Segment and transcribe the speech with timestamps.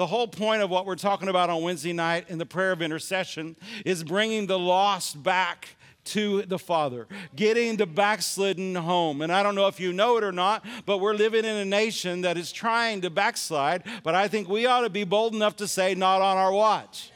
[0.00, 2.80] the whole point of what we're talking about on Wednesday night in the prayer of
[2.80, 3.54] intercession
[3.84, 9.20] is bringing the lost back to the Father, getting the backslidden home.
[9.20, 11.66] And I don't know if you know it or not, but we're living in a
[11.66, 13.82] nation that is trying to backslide.
[14.02, 17.12] But I think we ought to be bold enough to say, not on our watch.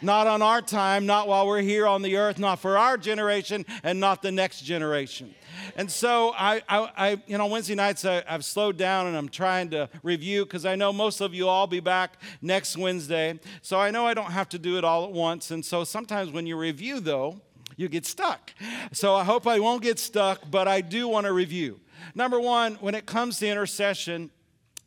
[0.00, 3.64] Not on our time, not while we're here on the earth, not for our generation,
[3.82, 5.34] and not the next generation.
[5.76, 9.28] And so I, I, I you know, Wednesday nights I, have slowed down and I'm
[9.28, 13.38] trying to review because I know most of you all be back next Wednesday.
[13.62, 15.50] So I know I don't have to do it all at once.
[15.50, 17.40] And so sometimes when you review, though,
[17.76, 18.52] you get stuck.
[18.92, 21.80] So I hope I won't get stuck, but I do want to review.
[22.14, 24.30] Number one, when it comes to intercession,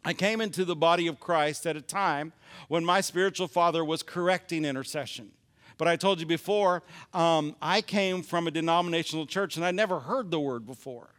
[0.06, 2.32] I came into the body of Christ at a time
[2.68, 5.32] when my spiritual father was correcting intercession.
[5.78, 6.84] But I told you before,
[7.14, 11.10] um, I came from a denominational church and I never heard the word before.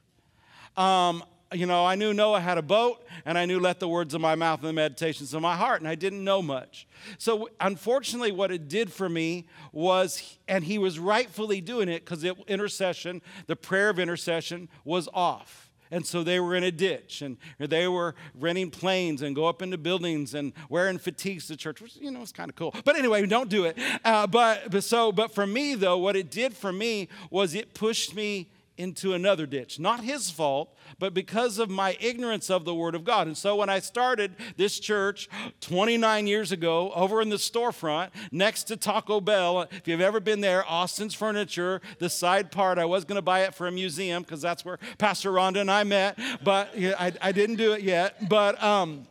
[0.76, 4.14] Um, you know, I knew Noah had a boat, and I knew let the words
[4.14, 6.88] of my mouth and the meditations of my heart, and I didn't know much.
[7.18, 12.24] So, unfortunately, what it did for me was, and he was rightfully doing it because
[12.24, 15.65] intercession, the prayer of intercession, was off.
[15.90, 19.62] And so they were in a ditch and they were renting planes and go up
[19.62, 22.74] into buildings and wearing fatigues to church, which, you know, is kind of cool.
[22.84, 23.79] But anyway, don't do it.
[24.04, 27.74] Uh, but, but so, but for me, though, what it did for me was it
[27.74, 28.48] pushed me
[28.79, 29.79] into another ditch.
[29.79, 33.27] Not his fault, but because of my ignorance of the Word of God.
[33.27, 35.29] And so when I started this church
[35.60, 40.41] 29 years ago over in the storefront next to Taco Bell, if you've ever been
[40.41, 44.23] there, Austin's Furniture, the side part, I was going to buy it for a museum
[44.23, 48.29] because that's where Pastor Rhonda and I met, but I, I didn't do it yet.
[48.29, 49.07] But, um,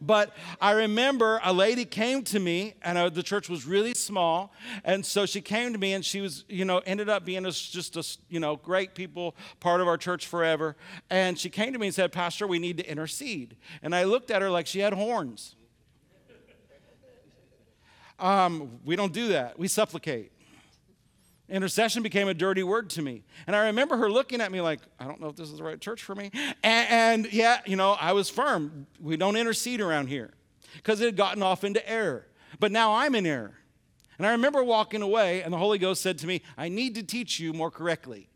[0.00, 4.52] but I remember a lady came to me, and uh, the church was really small.
[4.84, 7.50] And so she came to me, and she was, you know, ended up being a,
[7.50, 10.76] just a, you know, great people, part of our church forever.
[11.08, 13.56] And she came to me and said, Pastor, we need to intercede.
[13.82, 15.54] And I looked at her like she had horns.
[18.18, 20.32] Um, we don't do that, we supplicate.
[21.48, 23.22] Intercession became a dirty word to me.
[23.46, 25.64] And I remember her looking at me like, I don't know if this is the
[25.64, 26.30] right church for me.
[26.62, 28.86] And, and yeah, you know, I was firm.
[29.00, 30.32] We don't intercede around here
[30.74, 32.26] because it had gotten off into error.
[32.58, 33.54] But now I'm in error.
[34.18, 37.02] And I remember walking away, and the Holy Ghost said to me, I need to
[37.02, 38.28] teach you more correctly.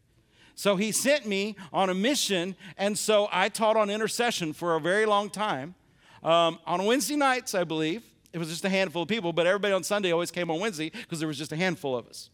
[0.54, 4.80] So he sent me on a mission, and so I taught on intercession for a
[4.80, 5.74] very long time.
[6.22, 8.02] Um, on Wednesday nights, I believe.
[8.32, 10.90] It was just a handful of people, but everybody on Sunday always came on Wednesday
[10.90, 12.30] because there was just a handful of us.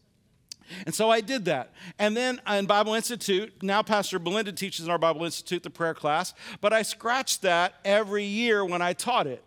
[0.85, 1.73] And so I did that.
[1.99, 5.93] And then in Bible Institute, now Pastor Belinda teaches in our Bible Institute the prayer
[5.93, 9.43] class, but I scratched that every year when I taught it.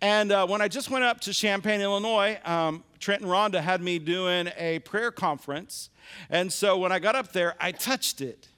[0.00, 3.80] And uh, when I just went up to Champaign, Illinois, um, Trent and Rhonda had
[3.80, 5.90] me doing a prayer conference.
[6.30, 8.48] And so when I got up there, I touched it.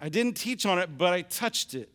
[0.00, 1.90] I didn't teach on it, but I touched it.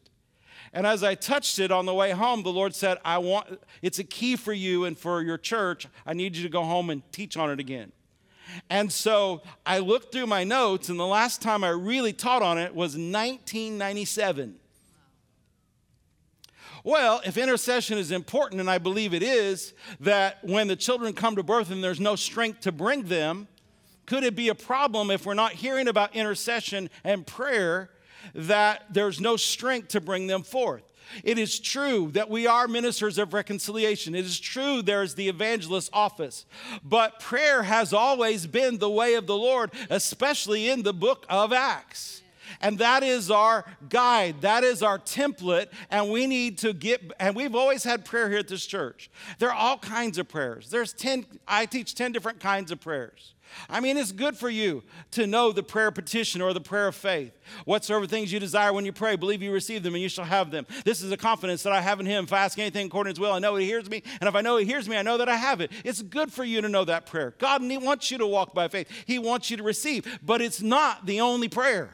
[0.74, 4.00] And as I touched it on the way home, the Lord said, I want it's
[4.00, 5.88] a key for you and for your church.
[6.06, 7.92] I need you to go home and teach on it again.
[8.70, 12.58] And so I looked through my notes, and the last time I really taught on
[12.58, 14.56] it was 1997.
[16.84, 21.36] Well, if intercession is important, and I believe it is, that when the children come
[21.36, 23.48] to birth and there's no strength to bring them,
[24.08, 27.92] could it be a problem if we're not hearing about intercession and prayer
[28.34, 30.91] that there's no strength to bring them forth?
[31.24, 34.16] It is true that we are ministers of reconciliation.
[34.16, 36.46] It is true there is the evangelist office.
[36.84, 41.54] But prayer has always been the way of the Lord, especially in the book of
[41.54, 42.22] Acts.
[42.60, 44.42] And that is our guide.
[44.42, 45.68] That is our template.
[45.90, 49.10] And we need to get, and we've always had prayer here at this church.
[49.40, 50.70] There are all kinds of prayers.
[50.70, 53.34] There's 10, I teach 10 different kinds of prayers.
[53.70, 56.96] I mean, it's good for you to know the prayer petition or the prayer of
[56.96, 57.38] faith.
[57.66, 60.52] Whatsoever things you desire when you pray, believe you receive them and you shall have
[60.52, 60.66] them.
[60.86, 62.26] This is a confidence that I have in Him.
[62.26, 64.04] If I ask anything according to His will, I know He hears me.
[64.20, 65.72] And if I know He hears me, I know that I have it.
[65.84, 67.36] It's good for you to know that prayer.
[67.38, 71.06] God wants you to walk by faith, He wants you to receive, but it's not
[71.06, 71.94] the only prayer.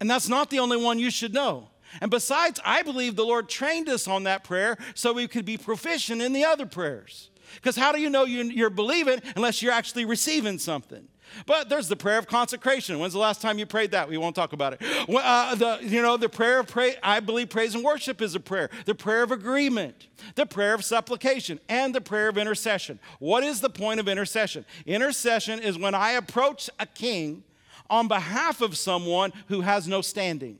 [0.00, 1.68] And that's not the only one you should know.
[2.00, 5.56] And besides, I believe the Lord trained us on that prayer so we could be
[5.56, 7.30] proficient in the other prayers.
[7.56, 11.08] Because how do you know you're believing unless you're actually receiving something?
[11.46, 12.98] But there's the prayer of consecration.
[12.98, 14.08] When's the last time you prayed that?
[14.08, 14.82] We won't talk about it.
[15.08, 18.40] Uh, the, you know, the prayer of pray, I believe praise and worship is a
[18.40, 18.70] prayer.
[18.86, 22.98] The prayer of agreement, the prayer of supplication, and the prayer of intercession.
[23.18, 24.64] What is the point of intercession?
[24.86, 27.44] Intercession is when I approach a king
[27.90, 30.58] on behalf of someone who has no standing.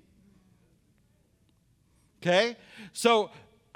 [2.23, 2.57] Okay?
[2.93, 3.31] So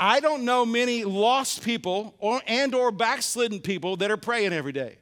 [0.05, 4.73] I don't know many lost people or, and or backslidden people that are praying every
[4.73, 4.97] day.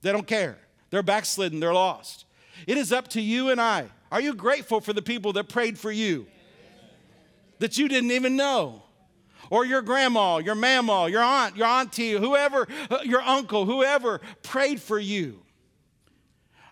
[0.00, 0.56] They don't care.
[0.88, 2.24] They're backslidden, they're lost.
[2.66, 3.90] It is up to you and I.
[4.10, 6.26] Are you grateful for the people that prayed for you?
[7.58, 8.82] That you didn't even know.
[9.50, 14.80] or your grandma, your mama, your aunt, your auntie, whoever, uh, your uncle, whoever prayed
[14.80, 15.42] for you.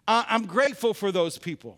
[0.09, 1.77] I'm grateful for those people.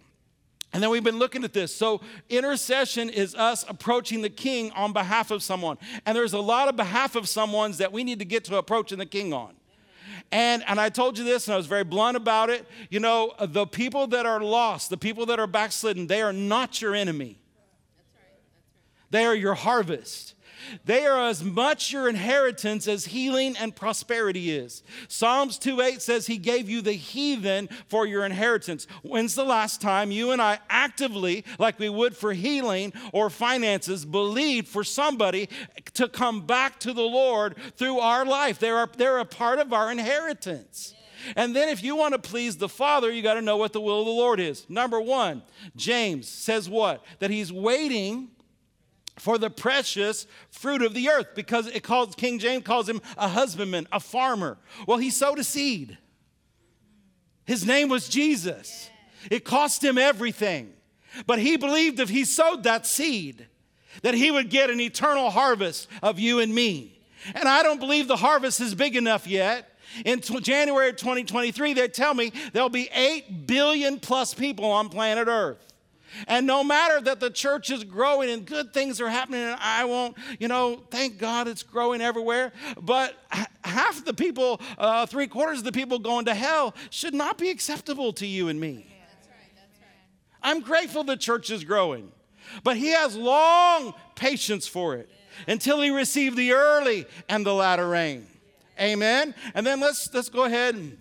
[0.73, 1.75] And then we've been looking at this.
[1.75, 5.77] So, intercession is us approaching the king on behalf of someone.
[6.07, 8.99] And there's a lot of behalf of someone's that we need to get to approaching
[8.99, 9.53] the king on.
[10.31, 12.67] And, and I told you this, and I was very blunt about it.
[12.89, 16.81] You know, the people that are lost, the people that are backslidden, they are not
[16.81, 17.39] your enemy.
[19.11, 20.35] They are your harvest.
[20.85, 24.83] They are as much your inheritance as healing and prosperity is.
[25.09, 28.87] Psalms 2:8 says he gave you the heathen for your inheritance.
[29.03, 34.05] When's the last time you and I actively, like we would for healing or finances,
[34.05, 35.49] believed for somebody
[35.95, 38.59] to come back to the Lord through our life?
[38.59, 40.95] They're, they're a part of our inheritance.
[41.37, 43.81] And then, if you want to please the Father, you got to know what the
[43.81, 44.69] will of the Lord is.
[44.69, 45.43] Number one,
[45.77, 47.05] James says what?
[47.21, 48.32] That he's waiting
[49.23, 53.29] for the precious fruit of the earth because it calls King James calls him a
[53.29, 54.59] husbandman, a farmer.
[54.85, 55.97] Well, he sowed a seed.
[57.45, 58.91] His name was Jesus.
[59.31, 60.73] It cost him everything.
[61.25, 63.47] But he believed if he sowed that seed,
[64.03, 67.01] that he would get an eternal harvest of you and me.
[67.33, 69.69] And I don't believe the harvest is big enough yet.
[70.05, 74.89] In t- January of 2023, they tell me there'll be 8 billion plus people on
[74.89, 75.72] planet Earth.
[76.27, 79.85] And no matter that the church is growing and good things are happening, and I
[79.85, 83.15] won't, you know, thank God it's growing everywhere, but
[83.65, 87.51] half the people, uh, three quarters of the people going to hell should not be
[87.51, 88.87] acceptable to you and me.
[89.09, 90.51] That's right, that's right.
[90.51, 92.13] I'm grateful the church is growing,
[92.63, 95.09] but He has long patience for it
[95.47, 98.27] until He received the early and the latter rain.
[98.81, 99.35] Amen.
[99.55, 100.99] And then let's let's go ahead and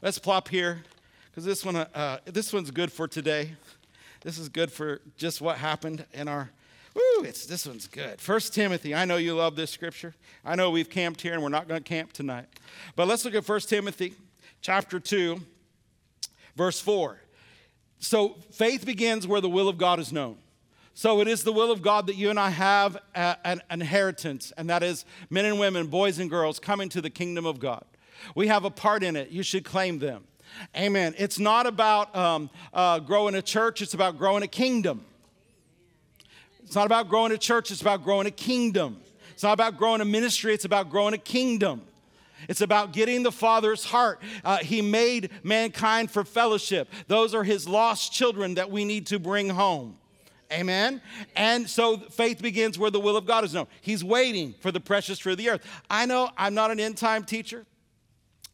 [0.00, 0.84] let's plop here
[1.30, 3.56] because this one uh, this one's good for today.
[4.22, 6.50] This is good for just what happened in our.
[6.94, 8.20] Woo, it's, this one's good.
[8.20, 10.14] First Timothy, I know you love this scripture.
[10.44, 12.46] I know we've camped here and we're not going to camp tonight.
[12.96, 14.14] But let's look at First Timothy
[14.62, 15.40] chapter 2,
[16.56, 17.20] verse 4.
[18.00, 20.38] So faith begins where the will of God is known.
[20.94, 24.68] So it is the will of God that you and I have an inheritance, and
[24.68, 27.84] that is men and women, boys and girls coming to the kingdom of God.
[28.34, 29.30] We have a part in it.
[29.30, 30.24] You should claim them.
[30.76, 31.14] Amen.
[31.18, 35.04] It's not about um, uh, growing a church, it's about growing a kingdom.
[36.64, 39.00] It's not about growing a church, it's about growing a kingdom.
[39.32, 41.82] It's not about growing a ministry, it's about growing a kingdom.
[42.48, 44.22] It's about getting the Father's heart.
[44.44, 46.88] Uh, he made mankind for fellowship.
[47.08, 49.96] Those are His lost children that we need to bring home.
[50.52, 51.02] Amen.
[51.36, 53.66] And so faith begins where the will of God is known.
[53.80, 55.82] He's waiting for the precious fruit of the earth.
[55.90, 57.66] I know I'm not an end time teacher.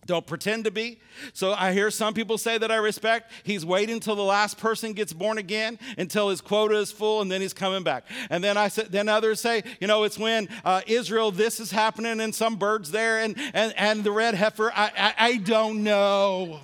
[0.06, 0.98] Don't pretend to be.
[1.32, 3.32] So I hear some people say that I respect.
[3.42, 7.30] He's waiting until the last person gets born again, until his quota is full, and
[7.30, 8.04] then he's coming back.
[8.30, 11.70] And then I said, then others say, you know, it's when uh, Israel this is
[11.70, 14.72] happening, and some birds there, and and and the red heifer.
[14.74, 16.60] I I, I don't know,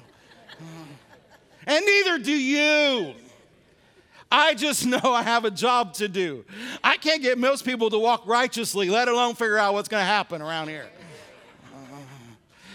[1.66, 3.14] and neither do you.
[4.32, 6.44] I just know I have a job to do.
[6.84, 10.06] I can't get most people to walk righteously, let alone figure out what's going to
[10.06, 10.86] happen around here.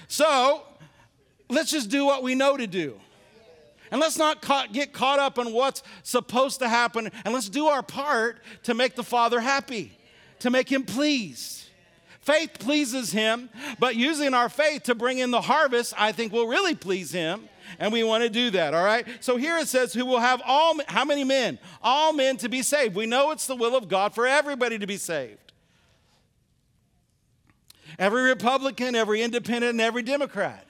[0.07, 0.63] So
[1.49, 2.99] let's just do what we know to do.
[3.91, 4.43] And let's not
[4.73, 7.11] get caught up on what's supposed to happen.
[7.23, 9.97] And let's do our part to make the Father happy,
[10.39, 11.69] to make Him pleased.
[12.19, 16.47] Faith pleases Him, but using our faith to bring in the harvest, I think will
[16.47, 17.47] really please Him.
[17.77, 19.07] And we want to do that, all right?
[19.21, 21.59] So here it says, who will have all, how many men?
[21.81, 22.95] All men to be saved.
[22.95, 25.44] We know it's the will of God for everybody to be saved
[27.97, 30.65] every Republican, every independent, and every Democrat.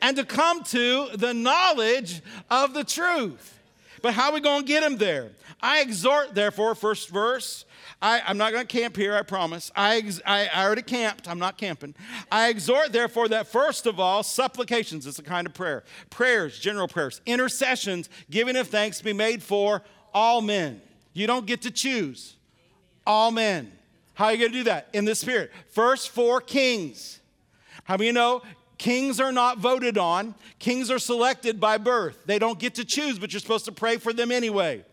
[0.00, 3.58] And to come to the knowledge of the truth.
[4.02, 5.32] But how are we going to get them there?
[5.60, 7.64] I exhort, therefore, first verse.
[8.00, 9.72] I, am not going to camp here, I promise.
[9.74, 11.28] I, ex, I, I already camped.
[11.28, 11.96] I'm not camping.
[12.30, 15.82] I exhort, therefore, that first of all, supplications is a kind of prayer.
[16.10, 19.82] Prayers, general prayers, intercessions, giving of thanks be made for
[20.14, 20.80] all men.
[21.12, 22.36] You don't get to choose.
[23.04, 23.72] All men.
[24.18, 24.88] How are you going to do that?
[24.94, 25.52] In the Spirit.
[25.68, 27.20] First, for kings.
[27.84, 28.42] How many you know
[28.76, 30.34] kings are not voted on?
[30.58, 32.26] Kings are selected by birth.
[32.26, 34.84] They don't get to choose, but you're supposed to pray for them anyway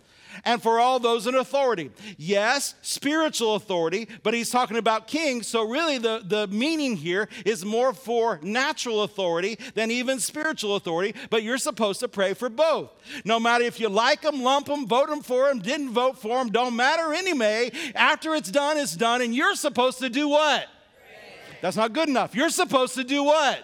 [0.44, 1.92] and for all those in authority.
[2.18, 5.48] Yes, spiritual authority, but he's talking about kings.
[5.48, 11.16] So, really, the, the meaning here is more for natural authority than even spiritual authority.
[11.30, 12.92] But you're supposed to pray for both.
[13.24, 16.38] No matter if you like them, lump them, vote them for them, didn't vote for
[16.40, 17.72] them, don't matter anyway.
[17.94, 19.22] After it's done, it's done.
[19.22, 20.68] And you're supposed to do what?
[20.68, 21.60] Pray.
[21.62, 22.36] That's not good enough.
[22.36, 23.64] You're supposed to do what?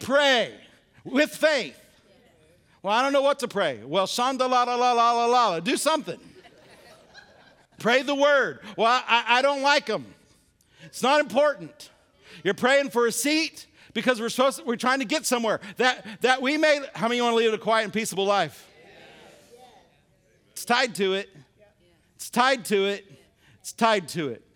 [0.00, 0.54] Pray, Pray
[1.04, 1.80] with faith.
[2.86, 3.80] Well, I don't know what to pray.
[3.84, 5.58] Well, shanda la la la la la la.
[5.58, 6.20] Do something.
[7.80, 8.60] Pray the word.
[8.76, 10.06] Well, I, I don't like them.
[10.84, 11.90] It's not important.
[12.44, 15.58] You're praying for a seat because we're supposed to, we're trying to get somewhere.
[15.78, 18.64] That that we may how many want to live a quiet and peaceable life?
[20.52, 21.28] It's tied to it.
[22.14, 23.04] It's tied to it.
[23.58, 24.46] It's tied to it.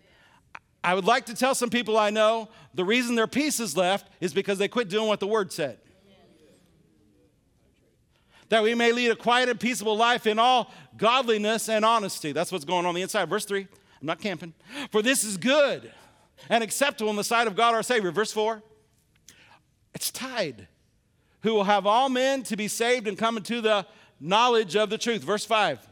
[0.81, 4.09] I would like to tell some people I know the reason their peace is left
[4.21, 5.79] is because they quit doing what the word said.
[8.51, 12.33] That we may lead a quiet and peaceable life in all godliness and honesty.
[12.33, 13.29] That's what's going on, on the inside.
[13.29, 13.67] Verse 3, I'm
[14.01, 14.53] not camping.
[14.91, 15.89] For this is good
[16.49, 18.11] and acceptable in the sight of God our Savior.
[18.11, 18.61] Verse 4,
[19.95, 20.67] it's tied.
[21.43, 23.85] Who will have all men to be saved and come into the
[24.19, 25.23] knowledge of the truth.
[25.23, 25.87] Verse 5,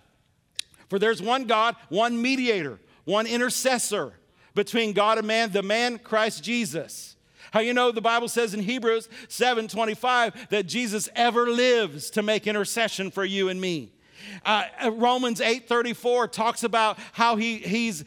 [0.89, 4.11] for there's one God, one mediator, one intercessor
[4.53, 7.15] between God and man, the man Christ Jesus.
[7.51, 12.47] How you know the Bible says in Hebrews 7:25 that Jesus ever lives to make
[12.47, 13.91] intercession for you and me.
[14.45, 18.03] Uh, uh Romans 8:34 talks about how he, he's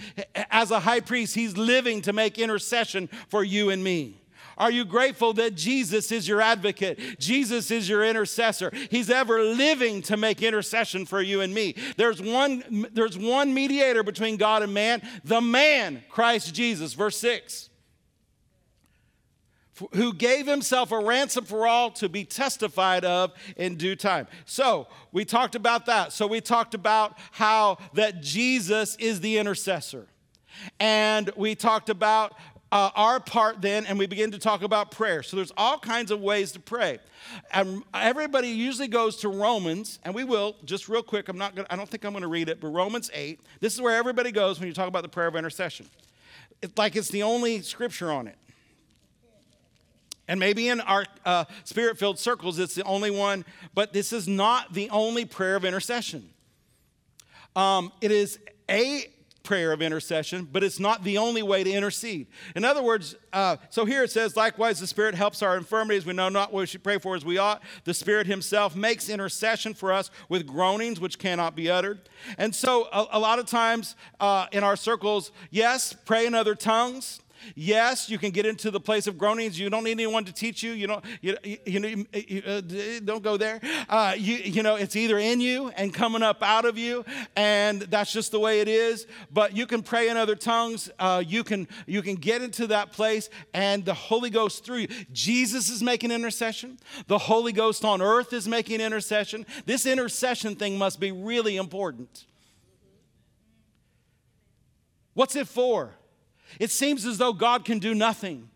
[0.50, 4.22] as a high priest, he's living to make intercession for you and me.
[4.58, 7.18] Are you grateful that Jesus is your advocate?
[7.18, 8.70] Jesus is your intercessor.
[8.90, 11.74] He's ever living to make intercession for you and me.
[11.96, 16.92] There's one, there's one mediator between God and man, the man, Christ Jesus.
[16.92, 17.70] Verse 6
[19.94, 24.26] who gave himself a ransom for all to be testified of in due time.
[24.44, 26.12] So, we talked about that.
[26.12, 30.06] So, we talked about how that Jesus is the intercessor.
[30.78, 32.34] And we talked about
[32.72, 35.22] uh, our part then, and we begin to talk about prayer.
[35.22, 36.98] So there's all kinds of ways to pray.
[37.52, 41.28] And everybody usually goes to Romans, and we will just real quick.
[41.28, 41.54] I'm not.
[41.54, 43.40] Gonna, I don't think I'm going to read it, but Romans 8.
[43.60, 45.86] This is where everybody goes when you talk about the prayer of intercession.
[46.62, 48.36] It's like it's the only scripture on it.
[50.28, 54.28] And maybe in our uh, spirit filled circles, it's the only one, but this is
[54.28, 56.28] not the only prayer of intercession.
[57.54, 58.38] Um, it is
[58.70, 59.06] a
[59.42, 62.26] prayer of intercession, but it's not the only way to intercede.
[62.54, 66.06] In other words, uh, so here it says, likewise, the Spirit helps our infirmities.
[66.06, 67.62] We know not what we should pray for as we ought.
[67.84, 72.08] The Spirit Himself makes intercession for us with groanings which cannot be uttered.
[72.38, 76.54] And so, a, a lot of times uh, in our circles, yes, pray in other
[76.54, 77.20] tongues.
[77.54, 79.58] Yes, you can get into the place of groanings.
[79.58, 80.72] You don't need anyone to teach you.
[80.72, 82.60] You don't, you, you, uh,
[83.04, 83.60] don't go there.
[83.88, 87.04] Uh, you, you know, it's either in you and coming up out of you,
[87.36, 89.06] and that's just the way it is.
[89.32, 90.90] But you can pray in other tongues.
[90.98, 94.88] Uh, you can you can get into that place, and the Holy Ghost through you.
[95.12, 96.78] Jesus is making intercession.
[97.06, 99.46] The Holy Ghost on earth is making intercession.
[99.66, 102.26] This intercession thing must be really important.
[105.14, 105.94] What's it for?
[106.58, 108.48] It seems as though God can do nothing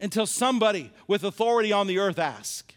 [0.00, 2.74] until somebody with authority on the earth asks.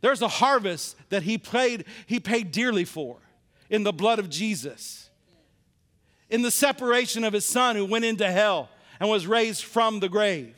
[0.00, 3.18] There's a harvest that he paid, he paid dearly for
[3.68, 5.10] in the blood of Jesus.
[6.30, 10.08] In the separation of his son who went into hell and was raised from the
[10.08, 10.56] grave.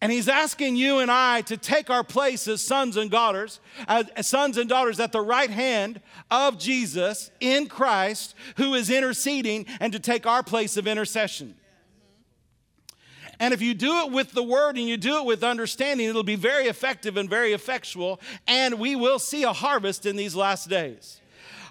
[0.00, 4.28] And he's asking you and I to take our place as sons and daughters, as
[4.28, 6.00] sons and daughters at the right hand
[6.30, 11.56] of Jesus in Christ, who is interceding, and to take our place of intercession.
[13.40, 16.22] And if you do it with the word and you do it with understanding, it'll
[16.22, 20.68] be very effective and very effectual, and we will see a harvest in these last
[20.68, 21.20] days.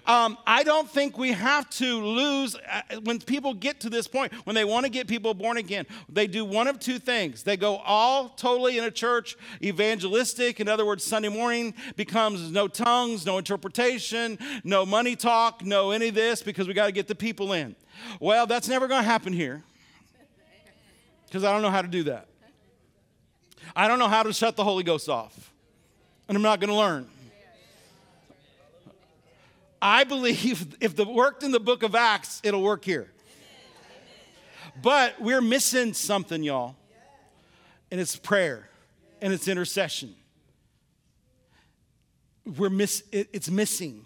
[0.08, 4.32] Um, I don't think we have to lose uh, when people get to this point,
[4.44, 7.42] when they want to get people born again, they do one of two things.
[7.42, 10.60] They go all totally in a church evangelistic.
[10.60, 16.08] In other words, Sunday morning becomes no tongues, no interpretation, no money talk, no any
[16.08, 17.76] of this because we got to get the people in.
[18.18, 19.62] Well, that's never going to happen here
[21.26, 22.28] because I don't know how to do that.
[23.76, 25.52] I don't know how to shut the Holy Ghost off,
[26.28, 27.10] and I'm not going to learn.
[29.80, 33.10] I believe if it worked in the book of Acts, it'll work here.
[34.80, 36.76] But we're missing something, y'all.
[37.90, 38.68] And it's prayer
[39.20, 40.14] and it's intercession.
[42.44, 44.04] We're miss, it, it's missing.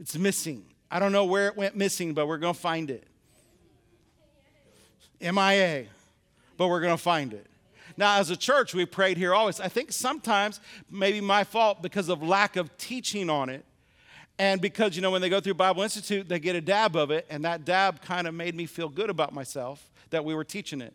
[0.00, 0.64] It's missing.
[0.90, 3.06] I don't know where it went missing, but we're going to find it.
[5.20, 5.86] MIA,
[6.56, 7.46] but we're going to find it.
[7.96, 9.58] Now, as a church, we prayed here always.
[9.58, 13.64] I think sometimes, maybe my fault because of lack of teaching on it,
[14.38, 17.10] and because, you know, when they go through Bible Institute, they get a dab of
[17.10, 20.44] it, and that dab kind of made me feel good about myself that we were
[20.44, 20.94] teaching it.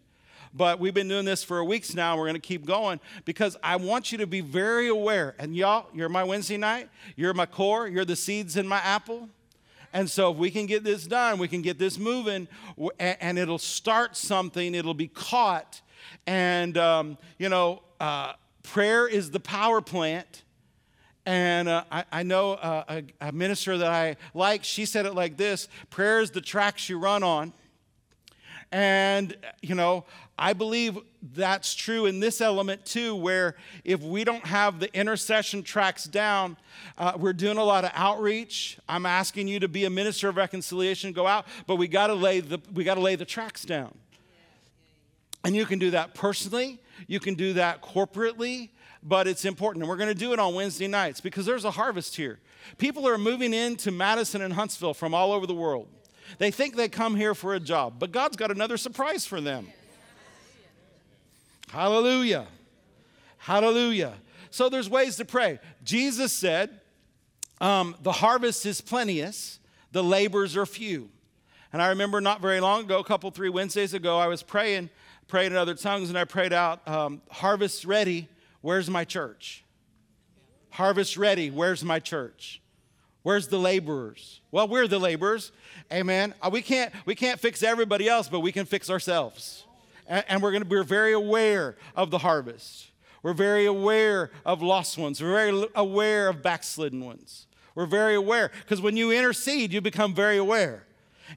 [0.53, 2.15] But we've been doing this for weeks now.
[2.15, 5.35] We're going to keep going because I want you to be very aware.
[5.39, 9.29] And y'all, you're my Wednesday night, you're my core, you're the seeds in my apple.
[9.91, 12.47] And so, if we can get this done, we can get this moving,
[12.99, 15.81] and it'll start something, it'll be caught.
[16.25, 18.33] And, um, you know, uh,
[18.63, 20.42] prayer is the power plant
[21.25, 22.83] And uh, I, I, know uh,
[23.21, 26.89] a, a minister that I like, she said it like this prayer is the tracks
[26.89, 27.53] you run on.
[28.73, 30.03] And, you know,
[30.37, 35.61] I believe that's true in this element too, where if we don't have the intercession
[35.61, 36.57] tracks down,
[36.97, 38.79] uh, we're doing a lot of outreach.
[38.89, 42.15] I'm asking you to be a minister of reconciliation, go out, but we got to
[42.15, 43.95] lay the we got to lay the tracks down.
[45.45, 48.69] And you can do that personally, you can do that corporately,
[49.03, 49.83] but it's important.
[49.83, 52.39] And we're going to do it on Wednesday nights because there's a harvest here.
[52.77, 55.87] People are moving into Madison and Huntsville from all over the world.
[56.37, 59.67] They think they come here for a job, but God's got another surprise for them.
[61.69, 62.47] Hallelujah.
[63.37, 64.13] Hallelujah.
[64.49, 65.59] So there's ways to pray.
[65.83, 66.79] Jesus said,
[67.59, 69.59] um, The harvest is plenteous,
[69.91, 71.09] the labors are few.
[71.73, 74.91] And I remember not very long ago, a couple, three Wednesdays ago, I was praying,
[75.27, 78.29] praying in other tongues, and I prayed out, um, Harvest ready,
[78.63, 79.63] where's my church?
[80.71, 82.59] Harvest ready, where's my church?
[83.21, 84.41] Where's the laborers?
[84.51, 85.51] Well, we're the laborers.
[85.91, 86.33] Amen.
[86.41, 89.65] Uh, we can't, we can't fix everybody else, but we can fix ourselves.
[90.07, 92.87] And, and we're going to be very aware of the harvest.
[93.21, 95.21] We're very aware of lost ones.
[95.21, 97.47] We're very aware of backslidden ones.
[97.75, 100.83] We're very aware because when you intercede, you become very aware.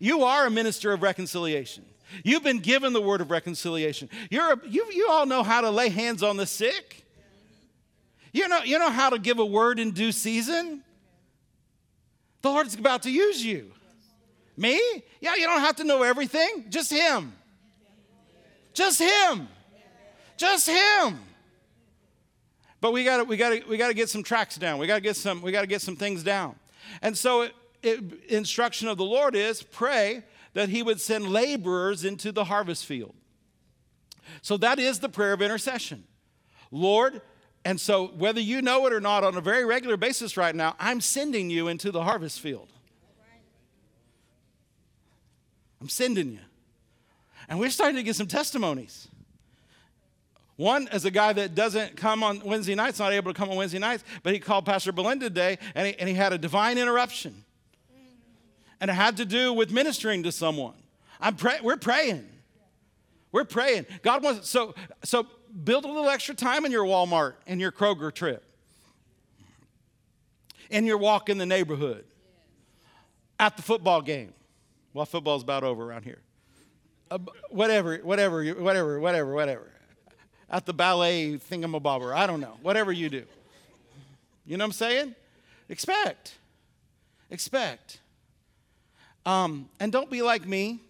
[0.00, 1.84] You are a minister of reconciliation.
[2.24, 4.10] You've been given the word of reconciliation.
[4.30, 7.05] You're a, you, you all know how to lay hands on the sick.
[8.36, 10.84] You know, you know how to give a word in due season.
[12.42, 13.72] The Lord's about to use you.
[14.58, 14.78] Me?
[15.22, 17.32] Yeah, you don't have to know everything, just Him.
[18.74, 19.48] Just Him.
[20.36, 21.18] Just Him.
[22.82, 24.78] But we got to we got to we got to get some tracks down.
[24.78, 26.56] We got to get some we got to get some things down.
[27.00, 32.04] And so it, it, instruction of the Lord is pray that he would send laborers
[32.04, 33.14] into the harvest field.
[34.42, 36.04] So that is the prayer of intercession.
[36.70, 37.22] Lord,
[37.66, 40.76] and so whether you know it or not on a very regular basis right now,
[40.78, 42.68] I'm sending you into the harvest field.
[45.80, 46.38] I'm sending you.
[47.48, 49.08] And we're starting to get some testimonies.
[50.54, 53.56] One is a guy that doesn't come on Wednesday nights, not able to come on
[53.56, 56.78] Wednesday nights, but he called Pastor Belinda today and he, and he had a divine
[56.78, 57.44] interruption.
[58.80, 60.74] And it had to do with ministering to someone.
[61.20, 62.28] I'm pray- we're praying.
[63.32, 63.86] We're praying.
[64.02, 65.26] God wants so so
[65.64, 68.42] build a little extra time in your Walmart and your Kroger trip.
[70.70, 72.04] In your walk in the neighborhood.
[73.38, 74.32] At the football game.
[74.92, 76.20] Well, football's about over around here.
[77.10, 77.18] Uh,
[77.50, 79.70] whatever, whatever, whatever, whatever, whatever.
[80.50, 82.14] At the ballet thingamabobber.
[82.14, 82.56] I don't know.
[82.62, 83.24] Whatever you do.
[84.46, 85.14] You know what I'm saying?
[85.68, 86.36] Expect.
[87.30, 87.98] Expect.
[89.24, 90.80] Um, and don't be like me.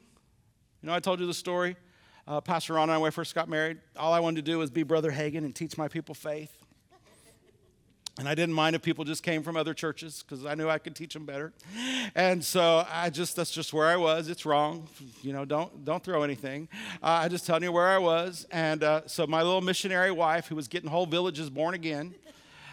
[0.83, 1.77] You know, I told you the story.
[2.29, 4.59] Uh, Pastor Ron and I, when I first got married, all I wanted to do
[4.59, 6.53] was be Brother Hagin and teach my people faith.
[8.19, 10.79] And I didn't mind if people just came from other churches because I knew I
[10.79, 11.53] could teach them better.
[12.15, 14.29] And so I just, that's just where I was.
[14.29, 14.89] It's wrong.
[15.23, 16.69] You know, don't, don't throw anything.
[17.03, 18.47] Uh, I just telling you where I was.
[18.51, 22.15] And uh, so my little missionary wife, who was getting whole villages born again,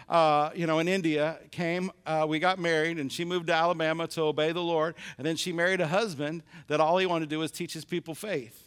[0.08, 4.06] uh, you know, in India, came, uh, we got married, and she moved to Alabama
[4.08, 4.94] to obey the Lord.
[5.18, 7.84] And then she married a husband that all he wanted to do was teach his
[7.84, 8.63] people faith.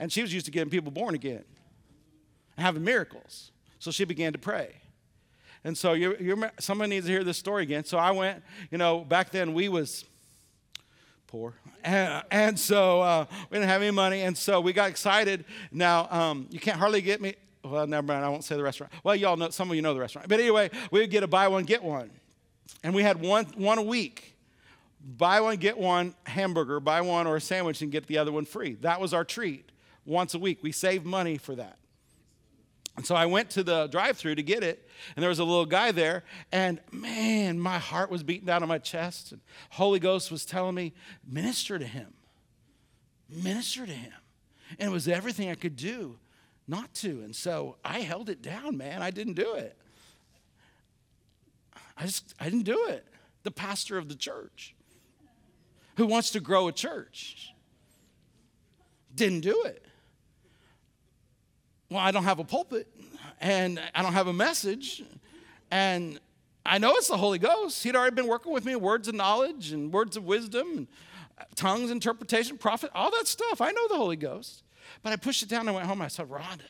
[0.00, 1.44] And she was used to getting people born again,
[2.56, 3.52] and having miracles.
[3.78, 4.72] So she began to pray.
[5.62, 7.84] And so you, you someone needs to hear this story again.
[7.84, 10.06] So I went, you know, back then we was
[11.26, 11.52] poor.
[11.84, 14.22] And, and so uh, we didn't have any money.
[14.22, 15.44] And so we got excited.
[15.70, 17.34] Now, um, you can't hardly get me.
[17.62, 18.24] Well, never mind.
[18.24, 18.90] I won't say the restaurant.
[19.04, 20.28] Well, y'all know, some of you know the restaurant.
[20.28, 22.10] But anyway, we would get a buy one, get one.
[22.82, 24.34] And we had one, one a week.
[25.02, 28.46] Buy one, get one hamburger, buy one or a sandwich and get the other one
[28.46, 28.74] free.
[28.80, 29.69] That was our treat
[30.04, 30.62] once a week.
[30.62, 31.78] We save money for that.
[32.96, 35.44] And so I went to the drive through to get it, and there was a
[35.44, 39.32] little guy there, and man, my heart was beating down on my chest.
[39.32, 40.92] And Holy Ghost was telling me,
[41.26, 42.12] minister to him.
[43.28, 44.12] Minister to him.
[44.78, 46.18] And it was everything I could do
[46.66, 47.22] not to.
[47.22, 49.02] And so I held it down, man.
[49.02, 49.76] I didn't do it.
[51.96, 53.06] I just I didn't do it.
[53.42, 54.74] The pastor of the church
[55.96, 57.52] who wants to grow a church
[59.14, 59.84] didn't do it
[61.90, 62.86] well, I don't have a pulpit
[63.40, 65.02] and I don't have a message.
[65.70, 66.20] And
[66.64, 67.82] I know it's the Holy Ghost.
[67.82, 70.86] He'd already been working with me words of knowledge and words of wisdom and
[71.56, 73.60] tongues, interpretation, prophet, all that stuff.
[73.60, 74.62] I know the Holy Ghost.
[75.02, 76.02] But I pushed it down and went home.
[76.02, 76.68] I said, Rhonda,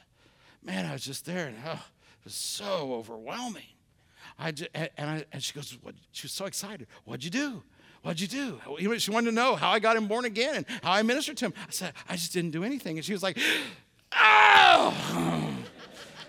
[0.62, 3.62] man, I was just there and oh, it was so overwhelming.
[4.38, 5.94] I just, and, I, and she goes, what?
[6.12, 6.86] she was so excited.
[7.04, 7.62] What'd you do?
[8.02, 8.98] What'd you do?
[8.98, 11.46] She wanted to know how I got him born again and how I ministered to
[11.46, 11.54] him.
[11.68, 12.96] I said, I just didn't do anything.
[12.96, 13.38] And she was like,
[14.12, 14.96] Oh!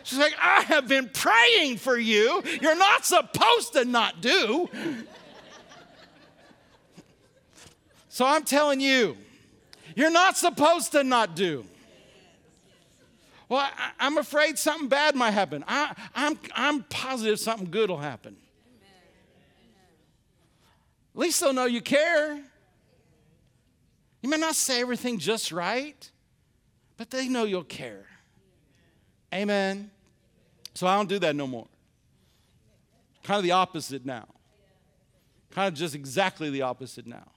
[0.03, 2.43] She's like, I have been praying for you.
[2.61, 4.69] You're not supposed to not do.
[8.09, 9.15] So I'm telling you,
[9.95, 11.65] you're not supposed to not do.
[13.47, 15.63] Well, I, am afraid something bad might happen.
[15.67, 18.35] I, I'm, I'm positive something good will happen.
[21.13, 22.41] At least they'll know you care.
[24.21, 26.10] You may not say everything just right,
[27.01, 28.05] but they know you'll care.
[29.33, 29.89] Amen.
[30.75, 31.65] So I don't do that no more.
[33.23, 34.27] Kind of the opposite now.
[35.49, 37.31] Kind of just exactly the opposite now.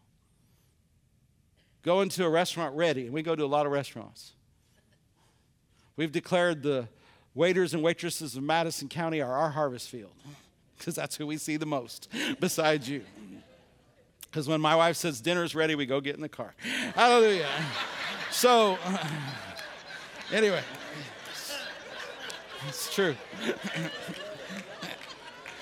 [1.81, 4.35] Go into a restaurant ready, and we go to a lot of restaurants.
[5.97, 6.87] We've declared the
[7.35, 10.13] waiters and waitresses of Madison County are our harvest field
[10.79, 13.01] because that's who we see the most besides you.
[14.31, 16.53] Because when my wife says dinner's ready, we go get in the car.
[16.95, 17.49] Hallelujah.
[18.35, 18.77] So,
[20.33, 20.63] anyway,
[22.69, 23.15] it's true.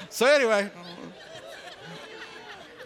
[0.08, 0.70] so, anyway,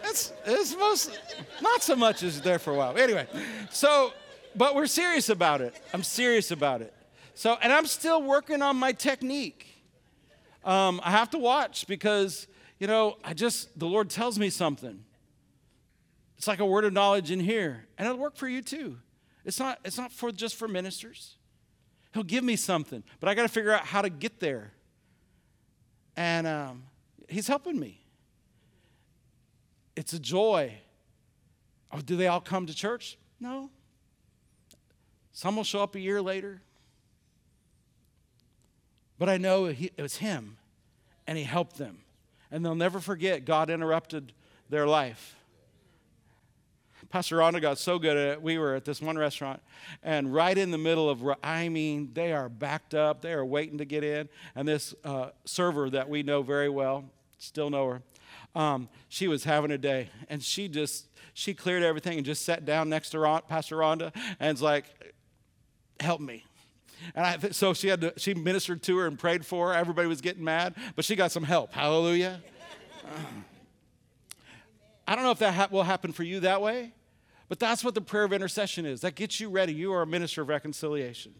[0.03, 1.19] it's, it's most,
[1.61, 2.97] not so much as there for a while.
[2.97, 3.27] Anyway,
[3.69, 4.13] so,
[4.55, 5.79] but we're serious about it.
[5.93, 6.93] I'm serious about it.
[7.33, 9.67] So, and I'm still working on my technique.
[10.63, 12.47] Um, I have to watch because,
[12.79, 15.03] you know, I just, the Lord tells me something.
[16.37, 18.97] It's like a word of knowledge in here, and it'll work for you too.
[19.45, 21.36] It's not, it's not for just for ministers.
[22.13, 24.71] He'll give me something, but I got to figure out how to get there.
[26.15, 26.83] And um,
[27.27, 28.01] he's helping me.
[29.95, 30.73] It's a joy.
[31.91, 33.17] Oh, do they all come to church?
[33.39, 33.69] No.
[35.31, 36.61] Some will show up a year later.
[39.19, 40.57] But I know he, it was him,
[41.25, 41.99] and he helped them.
[42.51, 44.33] And they'll never forget God interrupted
[44.69, 45.36] their life.
[47.09, 48.41] Pastor Rhonda got so good at it.
[48.41, 49.61] We were at this one restaurant,
[50.03, 53.21] and right in the middle of, I mean, they are backed up.
[53.21, 54.27] They are waiting to get in.
[54.55, 57.05] And this uh, server that we know very well,
[57.37, 58.01] still know her,
[58.55, 62.65] um, she was having a day, and she just she cleared everything and just sat
[62.65, 64.85] down next to Ron, Pastor Rhonda, and was like,
[65.99, 66.43] "Help me."
[67.15, 69.73] And I, so she had to, she ministered to her and prayed for her.
[69.73, 71.71] Everybody was getting mad, but she got some help.
[71.71, 72.41] Hallelujah.
[75.07, 76.93] I don't know if that ha- will happen for you that way,
[77.47, 79.01] but that's what the prayer of intercession is.
[79.01, 79.73] That gets you ready.
[79.73, 81.33] You are a minister of reconciliation.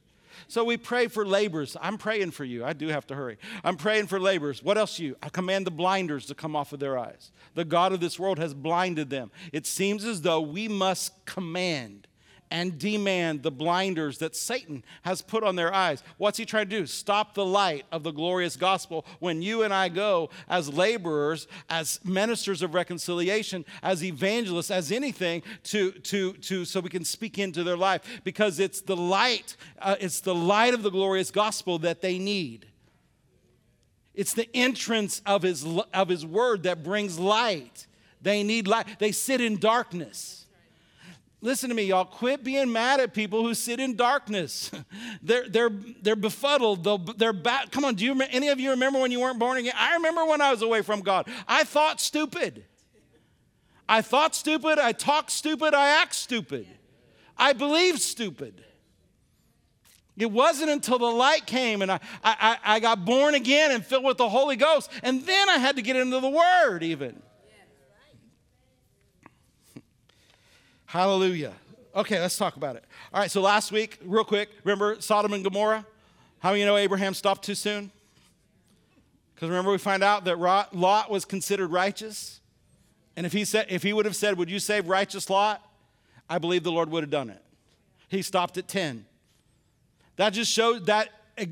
[0.47, 1.75] So we pray for laborers.
[1.81, 2.63] I'm praying for you.
[2.63, 3.37] I do have to hurry.
[3.63, 4.63] I'm praying for laborers.
[4.63, 5.15] What else you?
[5.21, 7.31] I command the blinders to come off of their eyes.
[7.55, 9.31] The God of this world has blinded them.
[9.51, 12.06] It seems as though we must command
[12.49, 16.03] and demand the blinders that Satan has put on their eyes.
[16.17, 16.85] What's he trying to do?
[16.85, 21.99] Stop the light of the glorious gospel when you and I go as laborers, as
[22.03, 27.63] ministers of reconciliation, as evangelists, as anything to, to, to so we can speak into
[27.63, 32.01] their life because it's the light, uh, it's the light of the glorious gospel that
[32.01, 32.65] they need.
[34.13, 37.85] It's the entrance of his, of his word that brings light.
[38.19, 38.97] They need light.
[38.97, 40.46] They sit in darkness.
[41.39, 42.05] Listen to me, y'all.
[42.05, 44.71] Quit being mad at people who sit in darkness.
[45.21, 45.69] they're, they're,
[46.01, 47.17] they're befuddled.
[47.17, 47.71] They're back.
[47.71, 49.73] Come on, do you any of you remember when you weren't born again?
[49.77, 51.27] I remember when I was away from God.
[51.47, 52.65] I thought stupid.
[53.87, 54.79] I thought stupid.
[54.79, 55.73] I talked stupid.
[55.75, 56.67] I act stupid.
[57.37, 58.63] I believed stupid.
[60.17, 64.03] It wasn't until the light came and I, I, I got born again and filled
[64.03, 64.89] with the Holy Ghost.
[65.03, 67.21] And then I had to get into the Word, even.
[70.87, 71.51] Hallelujah.
[71.93, 72.85] Okay, let's talk about it.
[73.13, 75.85] All right, so last week, real quick, remember Sodom and Gomorrah?
[76.39, 77.91] How many you know Abraham stopped too soon?
[79.35, 82.39] Because remember, we find out that Lot was considered righteous.
[83.17, 85.61] And if he, said, if he would have said, Would you save righteous Lot?
[86.29, 87.43] I believe the Lord would have done it.
[88.07, 89.05] He stopped at 10.
[90.15, 91.09] That just shows that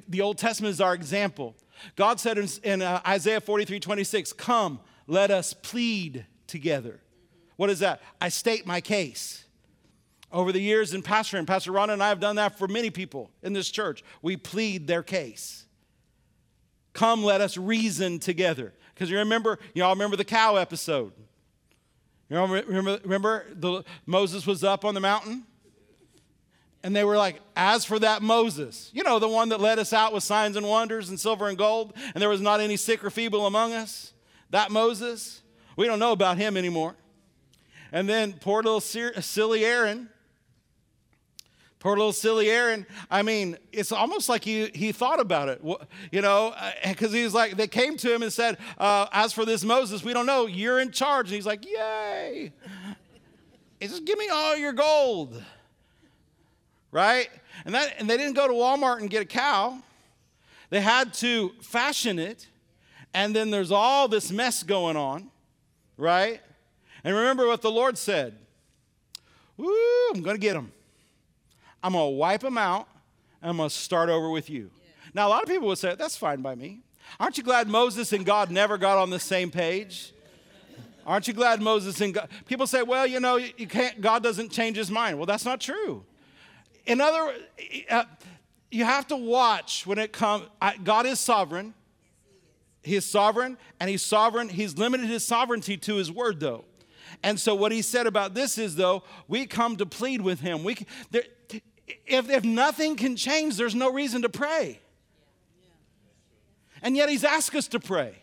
[0.08, 1.56] the Old Testament is our example.
[1.98, 7.02] God said in, in uh, Isaiah 43 26, Come, let us plead together.
[7.56, 8.02] What is that?
[8.20, 9.46] I state my case.
[10.32, 13.32] Over the years in pastoring, Pastor Ron and I have done that for many people
[13.42, 14.04] in this church.
[14.22, 15.66] We plead their case.
[16.94, 18.74] Come, let us reason together.
[18.94, 21.14] Because you remember, you all remember the cow episode.
[22.30, 25.44] You remember, remember the, Moses was up on the mountain?
[26.84, 29.92] And they were like, as for that Moses, you know, the one that led us
[29.92, 33.04] out with signs and wonders and silver and gold, and there was not any sick
[33.04, 34.14] or feeble among us,
[34.52, 35.42] that Moses,
[35.78, 36.96] we don't know about him anymore.
[37.92, 40.10] And then poor little silly Aaron.
[41.80, 42.88] Poor little silly Aaron.
[43.12, 45.62] I mean, it's almost like he, he thought about it,
[46.12, 49.34] you know, because uh, he was like, they came to him and said, uh, As
[49.34, 50.48] for this Moses, we don't know.
[50.48, 51.28] You're in charge.
[51.28, 52.52] And he's like, Yay.
[53.82, 55.44] Says, Give me all your gold.
[56.92, 57.30] Right?
[57.66, 59.78] And, that, and they didn't go to Walmart and get a cow.
[60.72, 62.48] They had to fashion it,
[63.14, 65.30] and then there's all this mess going on,
[65.98, 66.42] right?
[67.06, 68.36] And remember what the Lord said
[69.56, 69.74] Woo,
[70.14, 70.74] I'm going to get them.
[71.82, 72.90] I'm going to wipe them out,
[73.42, 74.72] and I'm going to start over with you.
[75.14, 76.82] Now, a lot of people would say, that's fine by me.
[77.20, 80.12] Aren't you glad Moses and God never got on the same page?
[81.06, 82.28] Aren't you glad Moses and God?
[82.48, 85.18] People say, well, you know, you can't, God doesn't change his mind.
[85.18, 86.04] Well, that's not true.
[86.88, 87.34] In other
[87.90, 88.06] uh,
[88.72, 90.48] you have to watch when it comes,
[90.84, 91.76] God is sovereign.
[92.82, 94.50] He is sovereign, and he's sovereign.
[94.50, 96.66] He's limited his sovereignty to his word, though.
[97.24, 100.64] And so, what he said about this is, though, we come to plead with him.
[100.64, 100.78] We,
[101.12, 101.24] there,
[102.06, 104.80] if, if nothing can change, there's no reason to pray.
[106.82, 108.16] And yet, he's asked us to pray.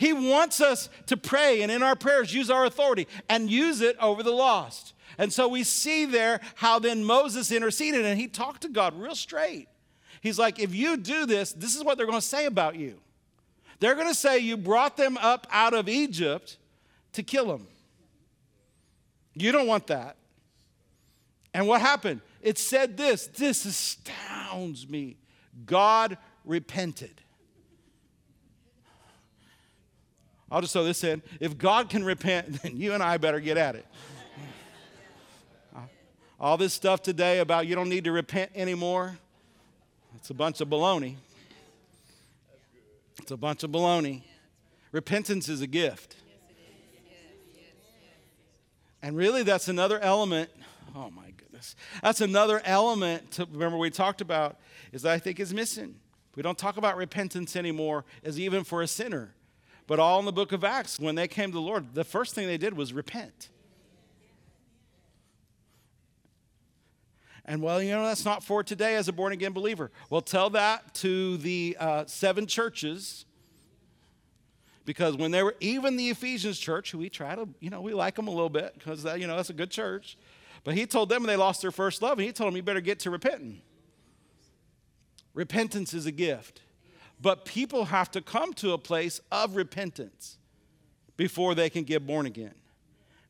[0.00, 3.98] He wants us to pray and in our prayers use our authority and use it
[3.98, 4.94] over the lost.
[5.18, 9.14] And so we see there how then Moses interceded and he talked to God real
[9.14, 9.68] straight.
[10.22, 12.94] He's like, if you do this, this is what they're going to say about you.
[13.78, 16.56] They're going to say you brought them up out of Egypt
[17.12, 17.66] to kill them.
[19.34, 20.16] You don't want that.
[21.52, 22.20] And what happened?
[22.42, 25.16] It said this this astounds me.
[25.66, 27.20] God repented.
[30.50, 31.22] I'll just throw this in.
[31.38, 33.86] If God can repent, then you and I better get at it.
[36.40, 39.18] All this stuff today about you don't need to repent anymore,
[40.16, 41.16] it's a bunch of baloney.
[43.20, 44.22] It's a bunch of baloney.
[44.92, 46.16] Repentance is a gift.
[49.02, 50.50] And really, that's another element.
[50.94, 51.76] Oh my goodness.
[52.02, 54.58] That's another element to remember we talked about
[54.92, 55.96] is that I think is missing.
[56.36, 59.34] We don't talk about repentance anymore as even for a sinner.
[59.86, 62.34] But all in the book of Acts, when they came to the Lord, the first
[62.34, 63.48] thing they did was repent.
[67.44, 69.90] And well, you know, that's not for today as a born again believer.
[70.08, 73.24] Well, tell that to the uh, seven churches.
[74.90, 77.94] Because when they were, even the Ephesians church, who we try to, you know, we
[77.94, 80.18] like them a little bit because, you know, that's a good church.
[80.64, 82.80] But he told them they lost their first love, and he told them, you better
[82.80, 83.62] get to repenting.
[85.32, 86.62] Repentance is a gift.
[87.22, 90.38] But people have to come to a place of repentance
[91.16, 92.56] before they can get born again.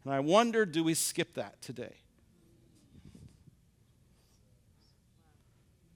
[0.04, 1.92] And I wonder do we skip that today?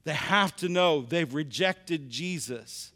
[0.04, 2.92] They have to know they've rejected Jesus.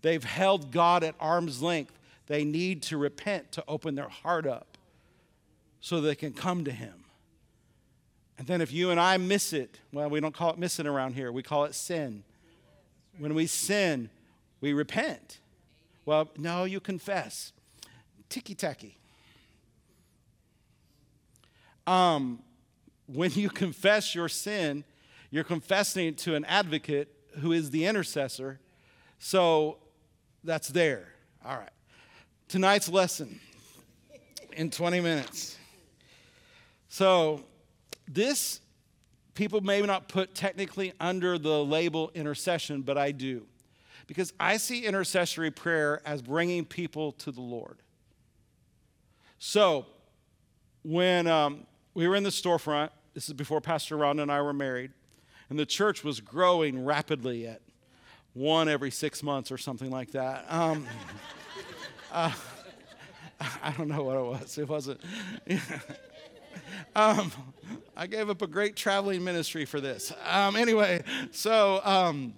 [0.00, 1.98] They've held God at arm's length.
[2.26, 4.78] They need to repent to open their heart up
[5.80, 7.04] so they can come to Him.
[8.38, 11.14] And then if you and I miss it, well, we don't call it missing around
[11.14, 12.24] here, we call it sin.
[13.18, 14.10] When we sin,
[14.60, 15.38] we repent.
[16.04, 17.52] Well, no, you confess.
[18.28, 18.98] Ticky tacky.
[21.86, 22.42] Um,
[23.06, 24.84] when you confess your sin,
[25.30, 27.08] you're confessing it to an advocate
[27.40, 28.58] who is the intercessor.
[29.18, 29.78] So
[30.42, 31.08] that's there.
[31.44, 31.73] All right.
[32.48, 33.40] Tonight's lesson
[34.52, 35.56] in 20 minutes.
[36.88, 37.44] So,
[38.06, 38.60] this
[39.34, 43.46] people may not put technically under the label intercession, but I do
[44.06, 47.78] because I see intercessory prayer as bringing people to the Lord.
[49.38, 49.86] So,
[50.82, 54.52] when um, we were in the storefront, this is before Pastor Ron and I were
[54.52, 54.92] married,
[55.48, 57.62] and the church was growing rapidly at
[58.34, 60.44] one every six months or something like that.
[60.48, 60.86] Um,
[62.14, 62.32] uh,
[63.62, 64.58] I don't know what it was.
[64.58, 65.00] It wasn't.
[66.96, 67.32] um,
[67.96, 70.12] I gave up a great traveling ministry for this.
[70.24, 72.34] Um, anyway, so um,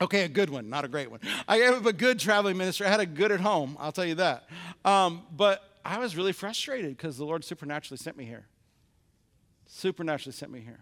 [0.00, 1.20] Okay, a good one, not a great one.
[1.46, 2.86] I gave up a good traveling ministry.
[2.86, 4.48] I had a good at home, I'll tell you that.
[4.84, 8.46] Um, but I was really frustrated because the Lord supernaturally sent me here.
[9.66, 10.80] Supernaturally sent me here.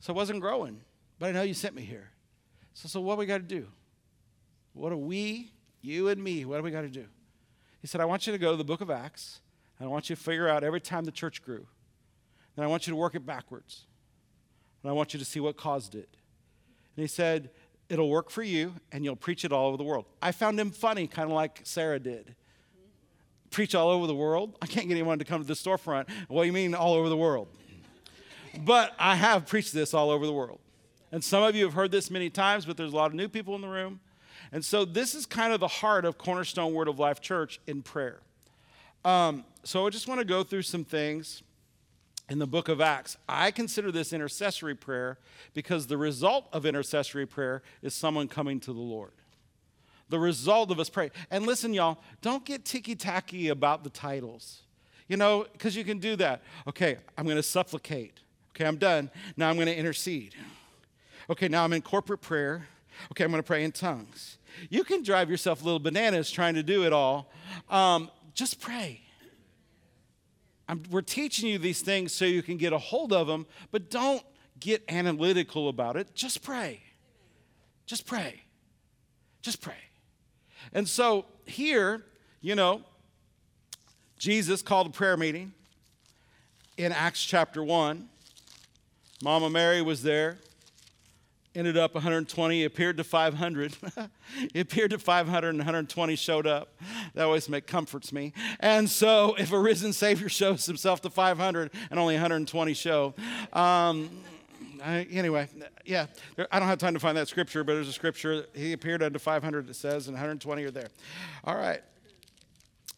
[0.00, 0.80] So I wasn't growing,
[1.18, 2.10] but I know you sent me here.
[2.72, 3.66] So, so what we got to do?
[4.72, 7.06] What do we, you and me, what do we got to do?
[7.80, 9.40] He said, I want you to go to the book of Acts,
[9.78, 11.66] and I want you to figure out every time the church grew.
[12.56, 13.86] And I want you to work it backwards.
[14.82, 16.08] And I want you to see what caused it.
[16.96, 17.50] And he said,
[17.88, 20.06] it'll work for you, and you'll preach it all over the world.
[20.20, 22.34] I found him funny, kind of like Sarah did.
[23.50, 24.56] Preach all over the world?
[24.60, 26.10] I can't get anyone to come to the storefront.
[26.28, 27.48] What do you mean, all over the world?
[28.64, 30.58] But I have preached this all over the world.
[31.12, 33.28] And some of you have heard this many times, but there's a lot of new
[33.28, 34.00] people in the room.
[34.52, 37.82] And so this is kind of the heart of Cornerstone Word of Life Church in
[37.82, 38.20] prayer.
[39.04, 41.42] Um, so I just want to go through some things
[42.28, 43.16] in the book of Acts.
[43.28, 45.18] I consider this intercessory prayer
[45.54, 49.12] because the result of intercessory prayer is someone coming to the Lord.
[50.08, 51.10] The result of us praying.
[51.30, 54.62] And listen, y'all, don't get ticky tacky about the titles.
[55.06, 56.42] You know, because you can do that.
[56.66, 58.20] Okay, I'm going to supplicate.
[58.54, 59.10] Okay, I'm done.
[59.36, 60.34] Now I'm going to intercede.
[61.30, 62.66] Okay, now I'm in corporate prayer.
[63.12, 64.37] Okay, I'm going to pray in tongues.
[64.70, 67.30] You can drive yourself little bananas trying to do it all.
[67.68, 69.02] Um, just pray.
[70.68, 73.90] I'm, we're teaching you these things so you can get a hold of them, but
[73.90, 74.22] don't
[74.60, 76.14] get analytical about it.
[76.14, 76.82] Just pray.
[77.86, 78.42] Just pray.
[79.40, 79.74] Just pray.
[80.72, 82.04] And so here,
[82.40, 82.82] you know,
[84.18, 85.52] Jesus called a prayer meeting
[86.76, 88.08] in Acts chapter 1.
[89.22, 90.38] Mama Mary was there.
[91.54, 93.76] Ended up 120, appeared to 500.
[94.54, 96.74] it appeared to 500 and 120 showed up.
[97.14, 98.32] That always make, comforts me.
[98.60, 103.14] And so if a risen Savior shows himself to 500 and only 120 show,
[103.52, 104.10] um,
[104.84, 105.48] I, anyway,
[105.84, 106.06] yeah,
[106.36, 108.44] there, I don't have time to find that scripture, but there's a scripture.
[108.54, 110.88] He appeared unto 500, it says, and 120 are there.
[111.44, 111.80] All right.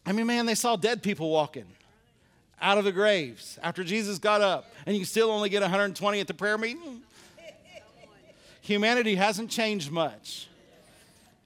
[0.05, 1.65] I mean, man, they saw dead people walking
[2.61, 6.27] out of the graves after Jesus got up, and you still only get 120 at
[6.27, 7.01] the prayer meeting?
[8.71, 10.47] Humanity hasn't changed much.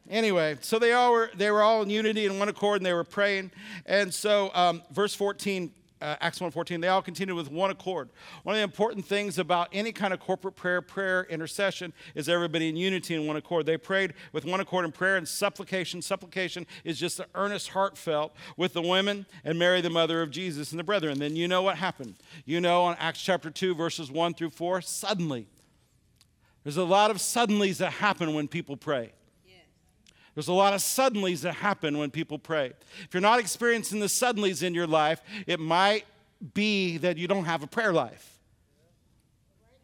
[0.08, 2.94] Anyway, so they all were they were all in unity and one accord, and they
[2.94, 3.50] were praying.
[3.88, 8.10] And so, um, verse 14 uh, Acts 1.14, they all continued with one accord.
[8.44, 12.70] One of the important things about any kind of corporate prayer, prayer, intercession, is everybody
[12.70, 13.66] in unity and one accord.
[13.66, 16.04] They prayed with one accord in prayer and supplication.
[16.04, 20.72] Supplication is just the earnest, heartfelt with the women and Mary, the mother of Jesus,
[20.72, 21.18] and the brethren.
[21.18, 22.16] Then you know what happened.
[22.46, 25.48] You know on Acts chapter 2, verses 1 through 4, suddenly.
[26.66, 29.14] There's a lot of suddenlies that happen when people pray.
[30.34, 32.74] There's a lot of suddenlies that happen when people pray.
[33.06, 36.04] If you're not experiencing the suddenlies in your life, it might
[36.54, 38.38] be that you don't have a prayer life.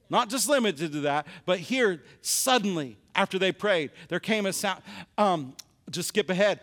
[0.10, 4.82] Not just limited to that, but here, suddenly, after they prayed, there came a sound.
[5.18, 5.56] Um,
[5.90, 6.60] just skip ahead.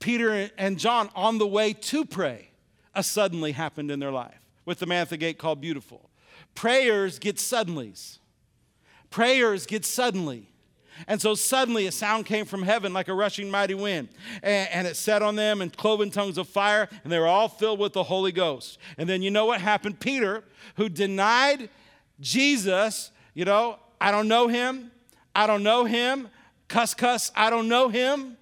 [0.00, 2.48] Peter and John, on the way to pray,
[2.94, 6.08] a suddenly happened in their life with the man at the gate called Beautiful.
[6.54, 8.18] Prayers get suddenlies.
[9.16, 10.46] Prayers get suddenly.
[11.06, 14.10] And so suddenly a sound came from heaven like a rushing mighty wind.
[14.42, 17.78] And, it set on them and cloven tongues of fire, and they were all filled
[17.78, 18.76] with the Holy Ghost.
[18.98, 20.00] And then you know what happened?
[20.00, 21.70] Peter, who denied
[22.20, 24.90] Jesus, you know, I don't know him,
[25.34, 26.28] I don't know him,
[26.68, 28.36] cuss, cuss, I don't know him.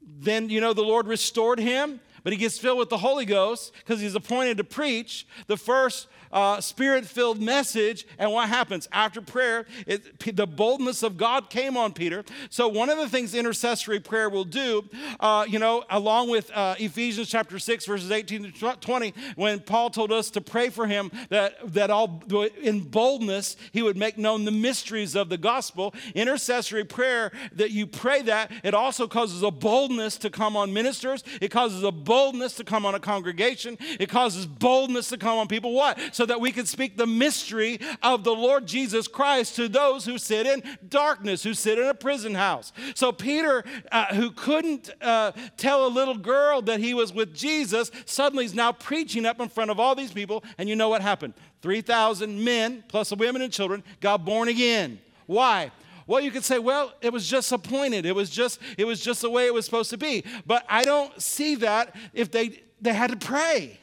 [0.00, 3.72] Then, you know, the Lord restored him, but he gets filled with the Holy Ghost
[3.78, 8.04] because he's appointed to preach the first uh, spirit filled message.
[8.18, 8.88] And what happens?
[8.90, 12.24] After prayer, it, the boldness of God came on Peter.
[12.50, 16.74] So, one of the things intercessory prayer will do, uh, you know, along with uh,
[16.80, 21.12] Ephesians chapter 6, verses 18 to 20, when Paul told us to pray for him
[21.28, 22.24] that, that all
[22.60, 25.94] in boldness he would make known the mysteries of the gospel.
[26.16, 31.22] Intercessory prayer, that you pray that, it also causes a boldness to come on ministers,
[31.40, 32.15] it causes a boldness
[32.56, 35.72] to come on a congregation, it causes boldness to come on people.
[35.72, 35.98] What?
[36.12, 40.18] So that we can speak the mystery of the Lord Jesus Christ to those who
[40.18, 42.72] sit in darkness, who sit in a prison house.
[42.94, 47.90] So Peter, uh, who couldn't uh, tell a little girl that he was with Jesus,
[48.04, 50.42] suddenly is now preaching up in front of all these people.
[50.58, 51.34] And you know what happened?
[51.62, 54.98] 3,000 men, plus the women and children, got born again.
[55.26, 55.70] Why?
[56.06, 58.06] Well, you could say, well, it was just appointed.
[58.06, 60.24] It was just, it was just the way it was supposed to be.
[60.46, 63.78] But I don't see that if they they had to pray.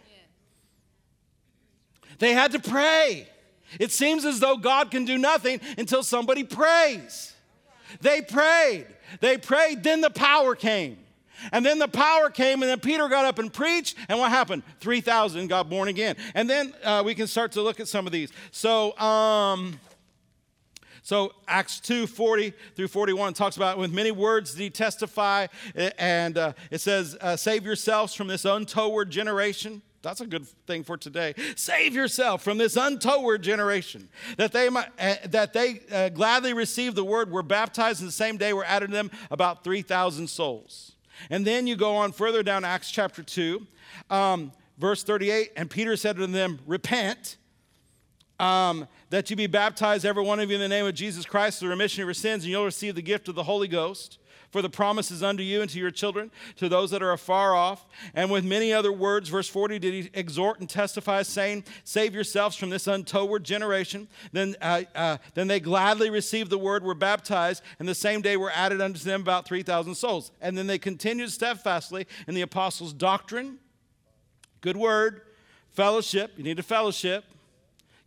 [2.20, 3.28] They had to pray.
[3.80, 7.34] It seems as though God can do nothing until somebody prays.
[8.02, 8.88] They prayed.
[9.20, 10.98] They prayed, then the power came.
[11.52, 14.64] And then the power came, and then Peter got up and preached, and what happened?
[14.80, 16.16] 3,000 got born again.
[16.36, 18.32] And then uh, we can start to look at some of these.
[18.52, 19.80] So, um,
[21.04, 25.48] so Acts 2 40 through 41 talks about with many words did he testify,
[25.98, 29.82] and uh, it says, uh, Save yourselves from this untoward generation.
[30.02, 31.34] That's a good thing for today.
[31.56, 34.10] Save yourself from this untoward generation.
[34.38, 38.14] That they, might, uh, that they uh, gladly received the word, were baptized, and the
[38.14, 40.94] same day were added to them about 3,000 souls.
[41.30, 43.66] And then you go on further down Acts chapter 2,
[44.10, 45.52] um, verse 38.
[45.56, 47.38] And Peter said to them, Repent,
[48.40, 51.60] um, that you be baptized, every one of you, in the name of Jesus Christ,
[51.60, 54.20] for the remission of your sins, and you'll receive the gift of the Holy Ghost.
[54.54, 57.56] For the promise is unto you and to your children, to those that are afar
[57.56, 57.88] off.
[58.14, 62.56] And with many other words, verse 40, did he exhort and testify, saying, Save yourselves
[62.56, 64.08] from this untoward generation.
[64.32, 68.38] Then, uh, uh, then they gladly received the word, were baptized, and the same day
[68.38, 70.32] were added unto them about 3,000 souls.
[70.40, 73.58] And then they continued steadfastly in the apostles' doctrine,
[74.62, 75.22] good word,
[75.72, 76.34] fellowship.
[76.38, 77.26] You need a fellowship.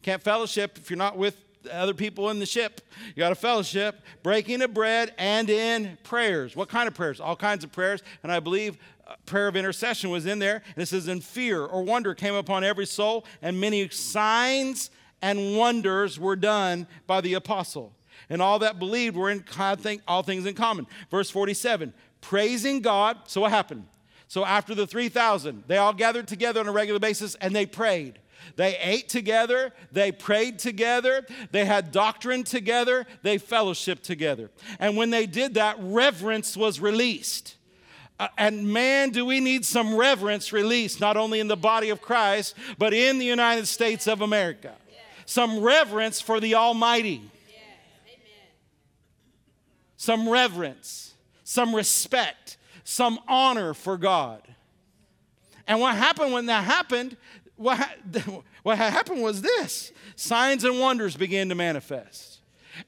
[0.07, 1.37] Can't fellowship if you're not with
[1.69, 2.81] other people in the ship.
[3.09, 6.55] You got a fellowship, breaking of bread, and in prayers.
[6.55, 7.19] What kind of prayers?
[7.19, 8.05] All kinds of prayers.
[8.23, 8.79] And I believe
[9.25, 10.63] prayer of intercession was in there.
[10.77, 14.91] And it says, "In fear or wonder came upon every soul, and many signs
[15.23, 17.93] and wonders were done by the apostle.
[18.31, 19.45] and all that believed were in
[20.07, 20.87] all things in common.
[21.11, 23.19] Verse 47 praising God.
[23.27, 23.87] So what happened?
[24.29, 28.21] So after the 3,000, they all gathered together on a regular basis and they prayed.
[28.55, 34.51] They ate together, they prayed together, they had doctrine together, they fellowshiped together.
[34.79, 37.57] And when they did that, reverence was released.
[38.19, 42.01] Uh, and man, do we need some reverence released, not only in the body of
[42.01, 44.75] Christ, but in the United States of America.
[45.27, 47.23] Some reverence for the Almighty.
[49.97, 54.41] Some reverence, some respect, some honor for God.
[55.67, 57.17] And what happened when that happened?
[57.57, 57.81] What,
[58.63, 62.37] what happened was this signs and wonders began to manifest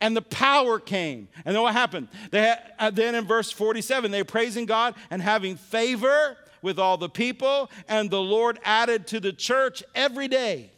[0.01, 1.29] and the power came.
[1.45, 2.09] And then what happened?
[2.31, 6.97] They had, uh, then in verse 47, they praising God and having favor with all
[6.97, 10.71] the people, and the Lord added to the church every day.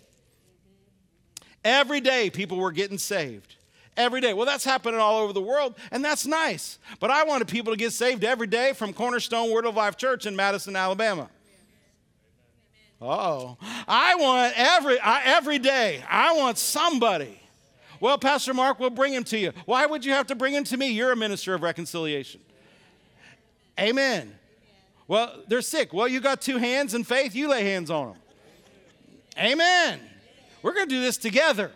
[1.64, 3.56] Every day, people were getting saved.
[3.96, 4.32] Every day.
[4.32, 6.78] Well, that's happening all over the world, and that's nice.
[7.00, 10.26] But I wanted people to get saved every day from Cornerstone Word of Life Church
[10.26, 11.28] in Madison, Alabama.
[13.00, 13.56] Oh,
[13.88, 16.04] I want every I, every day.
[16.08, 17.40] I want somebody
[18.00, 19.52] well, Pastor Mark, we'll bring him to you.
[19.66, 20.88] Why would you have to bring him to me?
[20.88, 22.40] You're a minister of reconciliation.
[23.78, 24.34] Amen.
[25.06, 25.92] Well, they're sick.
[25.92, 28.16] Well, you got two hands in faith, you lay hands on them.
[29.38, 30.00] Amen.
[30.62, 31.70] We're going to do this together.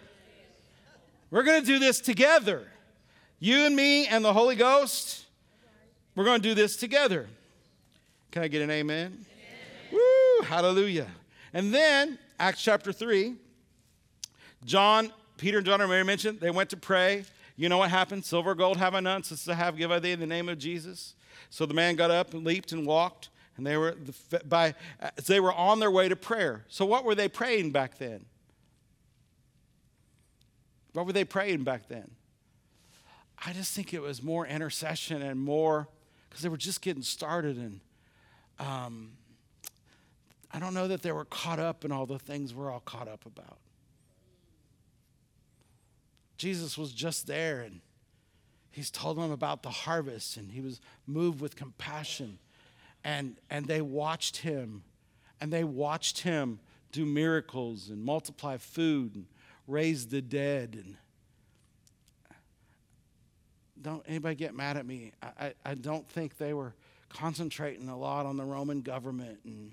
[1.31, 2.69] We're going to do this together.
[3.39, 5.27] You and me and the Holy Ghost,
[6.15, 7.27] we're going to do this together.
[8.31, 9.27] Can I get an amen?
[10.45, 11.09] Hallelujah.
[11.53, 13.35] And then, Acts chapter 3,
[14.65, 17.25] John Peter and John are Mary mentioned, they went to pray.
[17.57, 18.25] You know what happened?
[18.25, 20.59] Silver, gold have I none, since I have, give I thee in the name of
[20.59, 21.15] Jesus.
[21.51, 23.97] So the man got up and leaped and walked, and they were
[24.45, 24.75] by
[25.27, 26.65] they were on their way to prayer.
[26.69, 28.25] So what were they praying back then?
[30.93, 32.11] What were they praying back then?
[33.45, 35.89] I just think it was more intercession and more
[36.29, 37.81] because they were just getting started, and
[38.59, 39.13] um,
[40.55, 43.09] I don't know that they were caught up in all the things we're all caught
[43.09, 43.59] up about.
[46.39, 47.81] Jesus was just there and
[48.71, 52.39] he's told them about the harvest and he was moved with compassion.
[53.03, 54.85] And, and they watched him
[55.41, 56.61] and they watched him
[56.93, 59.27] do miracles and multiply food and
[59.67, 60.79] raise the dead.
[60.85, 60.97] And
[63.83, 65.11] don't anybody get mad at me.
[65.21, 66.75] I, I, I don't think they were
[67.09, 69.73] concentrating a lot on the Roman government and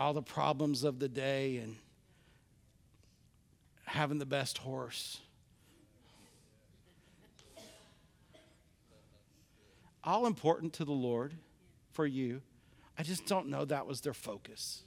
[0.00, 1.76] all the problems of the day and
[3.84, 5.20] having the best horse.
[10.02, 11.34] All important to the Lord
[11.92, 12.40] for you.
[12.98, 14.84] I just don't know that was their focus.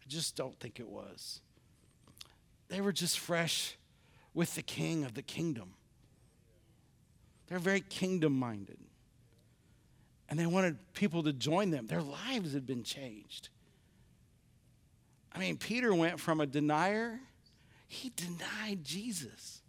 [0.00, 1.40] I just don't think it was.
[2.68, 3.76] They were just fresh
[4.34, 5.74] with the king of the kingdom.
[7.48, 8.78] They're very kingdom minded.
[10.28, 11.86] And they wanted people to join them.
[11.86, 13.48] Their lives had been changed.
[15.32, 17.20] I mean, Peter went from a denier,
[17.86, 19.62] he denied Jesus.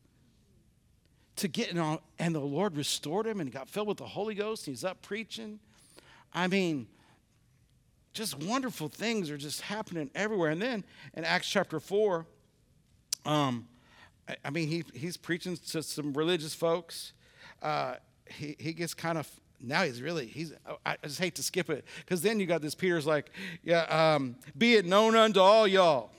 [1.37, 4.35] To getting on, and the Lord restored him and he got filled with the Holy
[4.35, 4.65] Ghost.
[4.65, 5.59] he's up preaching.
[6.33, 6.87] I mean,
[8.11, 10.51] just wonderful things are just happening everywhere.
[10.51, 10.83] And then
[11.13, 12.25] in Acts chapter 4,
[13.25, 13.67] um,
[14.27, 17.13] I, I mean, he, he's preaching to some religious folks.
[17.61, 17.95] Uh,
[18.25, 19.29] he, he gets kind of
[19.61, 20.53] now he's really he's
[20.85, 23.31] i just hate to skip it because then you got this peter's like
[23.63, 26.11] yeah um, be it known unto all y'all.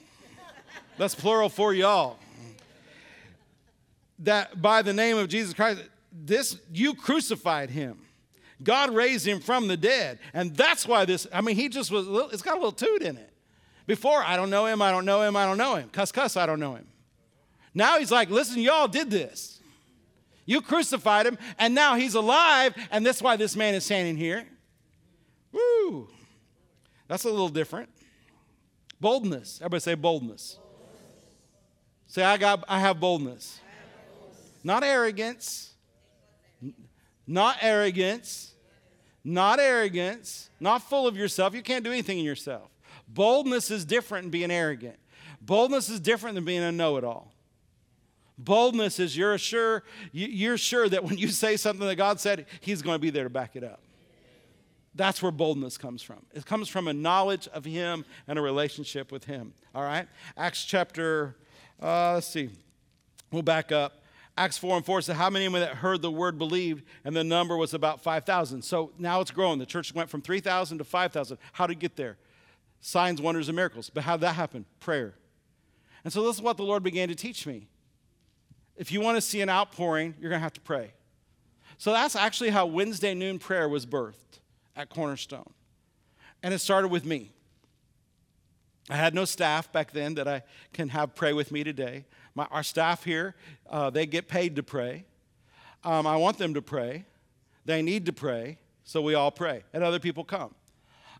[0.99, 2.18] That's plural for y'all.
[4.20, 5.82] That by the name of jesus christ
[6.12, 7.99] this you crucified him.
[8.62, 10.18] God raised him from the dead.
[10.34, 13.03] And that's why this i mean he just was little, it's got a little toot
[13.03, 13.32] in it.
[13.86, 15.88] Before i don't know him i don't know him i don't know him.
[15.91, 16.86] Cuss cuss i don't know him.
[17.72, 19.59] Now he's like listen y'all did this
[20.51, 24.44] you crucified him, and now he's alive, and that's why this man is standing here.
[25.53, 26.09] Woo!
[27.07, 27.88] That's a little different.
[29.01, 29.61] Boldness.
[29.61, 30.59] Everybody say boldness.
[30.61, 30.88] boldness.
[32.09, 33.61] Say, I got I have boldness.
[33.62, 34.51] have boldness.
[34.64, 35.74] Not arrogance.
[37.28, 38.53] Not arrogance.
[39.22, 40.51] Not arrogance.
[40.59, 41.55] Not full of yourself.
[41.55, 42.72] You can't do anything in yourself.
[43.07, 44.98] Boldness is different than being arrogant.
[45.40, 47.32] Boldness is different than being a know-it-all.
[48.45, 49.82] Boldness is you're sure,
[50.12, 53.24] you're sure that when you say something that God said, He's going to be there
[53.24, 53.80] to back it up.
[54.95, 56.24] That's where boldness comes from.
[56.32, 59.53] It comes from a knowledge of Him and a relationship with Him.
[59.74, 60.09] All right?
[60.36, 61.36] Acts chapter,
[61.82, 62.51] uh, let's see,
[63.30, 64.03] we'll back up.
[64.38, 66.84] Acts 4 and 4 said, How many of them that heard the word believed?
[67.05, 68.62] And the number was about 5,000.
[68.62, 69.59] So now it's growing.
[69.59, 71.36] The church went from 3,000 to 5,000.
[71.53, 72.16] How did it get there?
[72.80, 73.91] Signs, wonders, and miracles.
[73.91, 74.64] But how did that happen?
[74.78, 75.14] Prayer.
[76.05, 77.68] And so this is what the Lord began to teach me.
[78.81, 80.95] If you want to see an outpouring, you're going to have to pray.
[81.76, 84.41] So that's actually how Wednesday noon prayer was birthed
[84.74, 85.53] at Cornerstone.
[86.43, 87.31] And it started with me.
[88.89, 92.07] I had no staff back then that I can have pray with me today.
[92.35, 93.35] My, our staff here,
[93.68, 95.05] uh, they get paid to pray.
[95.85, 97.05] Um, I want them to pray.
[97.66, 100.55] They need to pray, so we all pray, and other people come.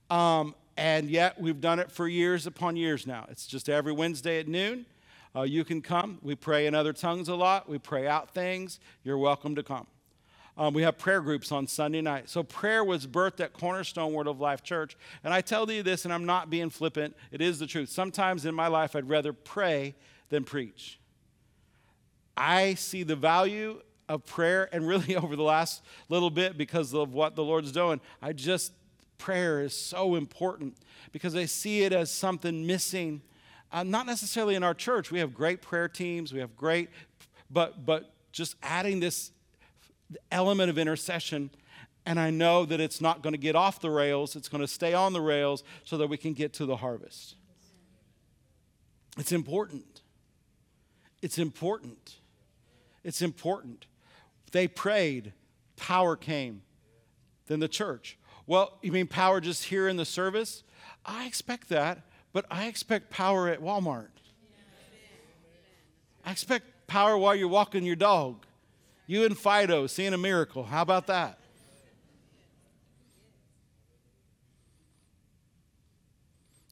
[0.09, 3.27] Um, and yet, we've done it for years upon years now.
[3.29, 4.87] It's just every Wednesday at noon.
[5.35, 6.19] Uh, you can come.
[6.23, 7.69] We pray in other tongues a lot.
[7.69, 8.81] We pray out things.
[9.05, 9.87] You're welcome to come.
[10.59, 12.29] Um, we have prayer groups on Sunday night.
[12.29, 14.97] So prayer was birthed at Cornerstone Word of Life Church.
[15.25, 17.89] And I tell you this, and I'm not being flippant, it is the truth.
[17.89, 19.95] Sometimes in my life, I'd rather pray
[20.29, 20.99] than preach.
[22.37, 27.15] I see the value of prayer, and really over the last little bit, because of
[27.15, 28.73] what the Lord's doing, I just,
[29.19, 30.77] prayer is so important
[31.13, 33.23] because I see it as something missing.
[33.73, 35.11] Uh, not necessarily in our church.
[35.11, 36.91] We have great prayer teams, we have great,
[37.51, 39.31] but, but just adding this
[40.33, 41.51] element of intercession.
[42.05, 44.69] And I know that it's not going to get off the rails, it's going to
[44.69, 47.37] stay on the rails so that we can get to the harvest.
[49.19, 50.01] It's important.
[51.23, 52.17] It's important.
[53.05, 53.87] It's important.
[54.53, 55.33] They prayed,
[55.77, 56.63] power came.
[57.47, 58.19] Then the church.
[58.47, 60.63] Well, you mean power just here in the service?
[61.05, 62.01] I expect that,
[62.33, 64.09] but I expect power at Walmart.
[66.25, 68.45] I expect power while you're walking your dog.
[69.07, 70.65] You and Fido seeing a miracle.
[70.65, 71.39] How about that?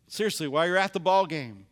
[0.07, 1.67] Seriously, while you're at the ball game,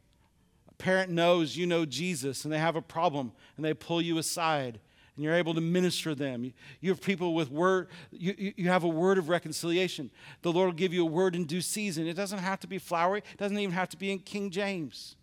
[0.68, 4.18] a parent knows you know Jesus and they have a problem and they pull you
[4.18, 4.78] aside
[5.16, 6.52] and you're able to minister them.
[6.80, 10.10] You, have people with word, you, you have a word of reconciliation.
[10.42, 12.06] The Lord will give you a word in due season.
[12.06, 15.16] It doesn't have to be flowery, it doesn't even have to be in King James.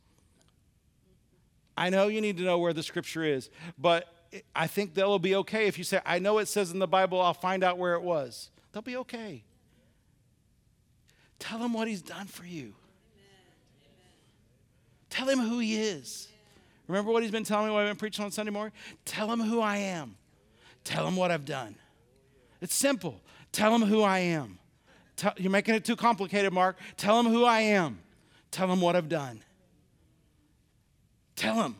[1.77, 4.07] I know you need to know where the scripture is, but
[4.55, 7.21] I think they'll be okay if you say, I know it says in the Bible,
[7.21, 8.49] I'll find out where it was.
[8.71, 9.43] They'll be okay.
[11.39, 12.73] Tell him what he's done for you.
[15.09, 16.27] Tell him who he is.
[16.87, 18.73] Remember what he's been telling me while I've been preaching on Sunday morning?
[19.05, 20.15] Tell him who I am.
[20.83, 21.75] Tell him what I've done.
[22.61, 23.21] It's simple.
[23.51, 24.59] Tell him who I am.
[25.15, 26.77] Tell, you're making it too complicated, Mark.
[26.97, 27.99] Tell him who I am.
[28.51, 29.41] Tell him what I've done.
[31.35, 31.75] Tell him.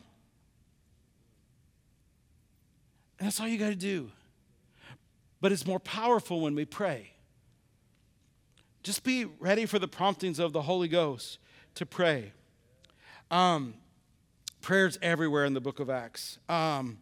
[3.18, 4.10] And that's all you got to do.
[5.40, 7.10] But it's more powerful when we pray.
[8.82, 11.38] Just be ready for the promptings of the Holy Ghost
[11.74, 12.32] to pray.
[13.30, 13.74] Um,
[14.64, 16.38] prayers everywhere in the book of Acts.
[16.48, 16.96] Um,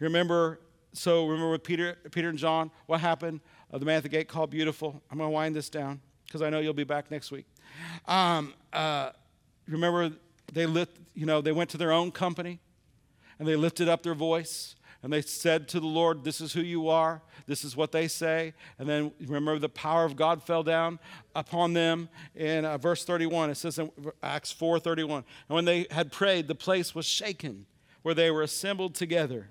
[0.00, 0.58] remember,
[0.92, 3.40] so remember with Peter, Peter and John, what happened?
[3.72, 5.00] Uh, the man at the gate called beautiful.
[5.08, 7.46] I'm going to wind this down because I know you'll be back next week.
[8.08, 9.10] Um, uh,
[9.68, 10.10] remember,
[10.52, 12.58] they lit, you know, they went to their own company
[13.38, 16.60] and they lifted up their voice and they said to the Lord, This is who
[16.60, 17.22] you are.
[17.46, 18.52] This is what they say.
[18.78, 20.98] And then remember, the power of God fell down
[21.34, 23.50] upon them in uh, verse 31.
[23.50, 23.90] It says in
[24.22, 25.24] Acts 4 31.
[25.48, 27.66] And when they had prayed, the place was shaken
[28.02, 29.48] where they were assembled together.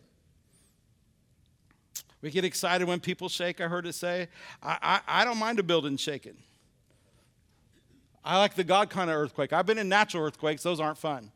[2.22, 4.28] We get excited when people shake, I heard it say.
[4.62, 6.38] I, I, I don't mind a building shaking.
[8.24, 9.54] I like the God kind of earthquake.
[9.54, 11.32] I've been in natural earthquakes, those aren't fun.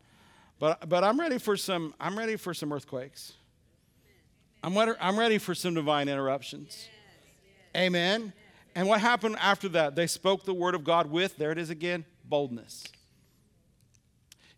[0.59, 3.34] But, but I'm ready for some, I'm ready for some earthquakes.
[4.64, 6.68] I'm ready, I'm ready for some divine interruptions.
[6.70, 6.89] Yes,
[7.74, 7.84] yes.
[7.84, 8.32] Amen.
[8.76, 9.95] And what happened after that?
[9.95, 12.86] They spoke the word of God with, there it is again, boldness.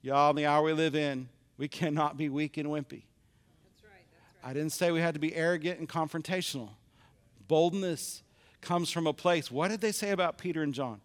[0.01, 1.28] Y'all, in the hour we live in,
[1.58, 3.01] we cannot be weak and wimpy.
[3.64, 4.49] That's right, that's right.
[4.49, 6.70] I didn't say we had to be arrogant and confrontational.
[7.47, 8.22] Boldness
[8.62, 9.49] comes from a place.
[9.49, 11.01] What did they say about Peter and John?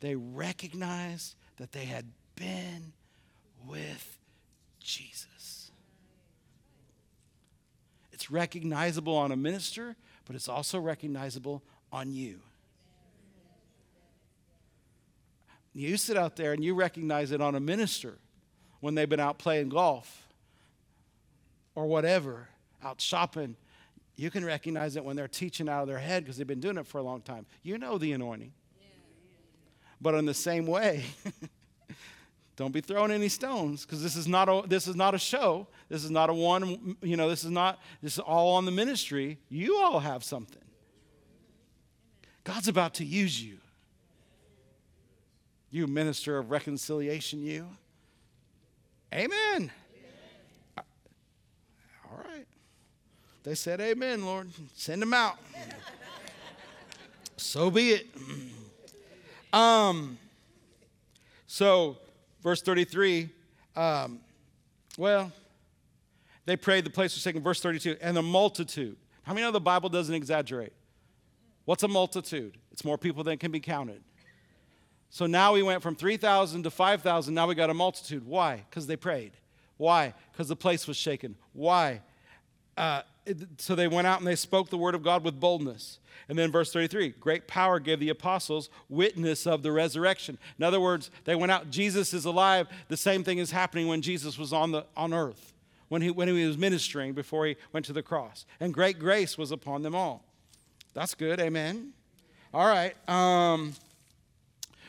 [0.00, 2.94] They recognized that they had been
[3.66, 4.18] with
[4.80, 5.26] Jesus.
[8.30, 12.40] It's recognizable on a minister, but it's also recognizable on you.
[15.72, 18.18] You sit out there and you recognize it on a minister
[18.80, 20.28] when they've been out playing golf
[21.74, 22.48] or whatever,
[22.84, 23.56] out shopping.
[24.14, 26.78] You can recognize it when they're teaching out of their head because they've been doing
[26.78, 27.46] it for a long time.
[27.64, 28.52] You know the anointing.
[30.00, 31.04] But in the same way,
[32.60, 35.66] don't be throwing any stones because this is not a this is not a show.
[35.88, 38.70] This is not a one you know this is not this is all on the
[38.70, 39.38] ministry.
[39.48, 40.60] You all have something.
[42.44, 43.56] God's about to use you.
[45.70, 47.66] You minister of reconciliation you.
[49.14, 49.70] Amen.
[50.76, 50.84] All
[52.18, 52.46] right.
[53.42, 54.50] They said amen lord.
[54.74, 55.38] Send them out.
[57.38, 58.06] So be it.
[59.54, 60.18] Um
[61.46, 61.96] so
[62.42, 63.30] verse 33
[63.76, 64.20] um,
[64.98, 65.32] well,
[66.46, 67.42] They prayed, the place was shaken.
[67.42, 68.96] Verse 32, and the multitude.
[69.22, 70.72] How many know the Bible doesn't exaggerate?
[71.64, 72.58] What's a multitude?
[72.72, 74.02] It's more people than can be counted.
[75.10, 77.34] So now we went from 3,000 to 5,000.
[77.34, 78.26] Now we got a multitude.
[78.26, 78.64] Why?
[78.68, 79.32] Because they prayed.
[79.76, 80.14] Why?
[80.32, 81.36] Because the place was shaken.
[81.52, 82.00] Why?
[82.76, 83.02] Uh,
[83.58, 85.98] so they went out and they spoke the word of God with boldness.
[86.28, 90.38] And then verse 33 great power gave the apostles witness of the resurrection.
[90.58, 92.68] In other words, they went out, Jesus is alive.
[92.88, 95.52] The same thing is happening when Jesus was on, the, on earth,
[95.88, 98.46] when he, when he was ministering before he went to the cross.
[98.60, 100.24] And great grace was upon them all.
[100.94, 101.40] That's good.
[101.40, 101.92] Amen.
[102.52, 102.96] All right.
[103.08, 103.74] Um,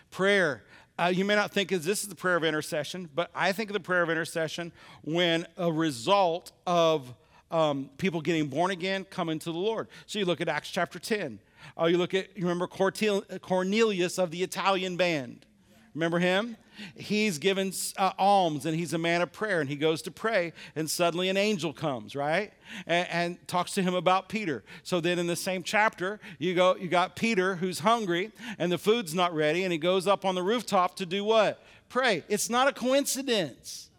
[0.09, 0.63] prayer.
[0.97, 3.73] Uh, you may not think this is the prayer of intercession, but I think of
[3.73, 4.71] the prayer of intercession
[5.03, 7.13] when a result of
[7.51, 9.87] um, people getting born again, coming to the Lord.
[10.05, 11.39] So you look at Acts chapter 10.
[11.79, 15.45] Uh, you look at, you remember Cornelius of the Italian band.
[15.93, 16.55] Remember him?
[16.95, 20.53] He's given uh, alms and he's a man of prayer and he goes to pray
[20.75, 22.53] and suddenly an angel comes, right?
[22.87, 24.63] And, and, talks to him about Peter.
[24.83, 28.77] So then in the same chapter, you go, you got Peter who's hungry and the
[28.77, 31.63] food's not ready and he goes up on the rooftop to do what?
[31.89, 32.23] Pray.
[32.29, 33.89] It's not a coincidence.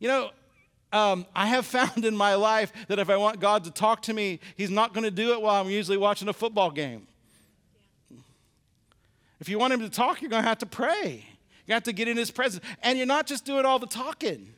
[0.00, 0.30] You know,
[0.92, 4.12] um, I have found in my life that if I want God to talk to
[4.12, 7.06] me, He's not going to do it while I'm usually watching a football game.
[9.40, 11.24] If you want Him to talk, you're going to have to pray.
[11.66, 12.64] You have to get in His presence.
[12.82, 14.52] And you're not just doing all the talking.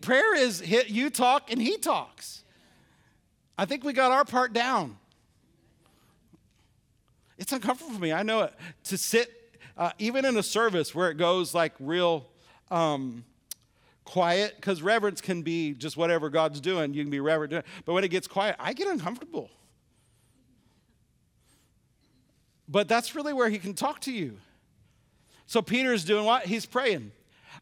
[0.00, 2.44] Prayer is you talk and He talks.
[3.58, 4.98] I think we got our part down.
[7.38, 8.12] It's uncomfortable for me.
[8.12, 8.54] I know it.
[8.84, 9.30] To sit,
[9.76, 12.26] uh, even in a service where it goes like real.
[12.70, 13.24] Um,
[14.06, 16.94] quiet because reverence can be just whatever God's doing.
[16.94, 17.64] You can be reverent.
[17.84, 19.50] But when it gets quiet, I get uncomfortable.
[22.68, 24.38] But that's really where he can talk to you.
[25.46, 26.46] So Peter's doing what?
[26.46, 27.12] He's praying.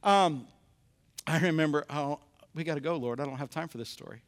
[0.03, 0.47] Um,
[1.27, 2.21] I remember, oh,
[2.55, 3.21] we got to go, Lord.
[3.21, 4.23] I don't have time for this story.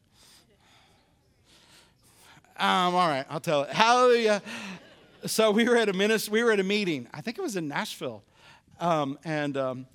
[2.59, 3.69] Um, all right, I'll tell it.
[3.69, 4.41] Hallelujah.
[5.25, 7.07] So we were at a ministry, we were at a meeting.
[7.13, 8.23] I think it was in Nashville,
[8.79, 9.85] um, and um,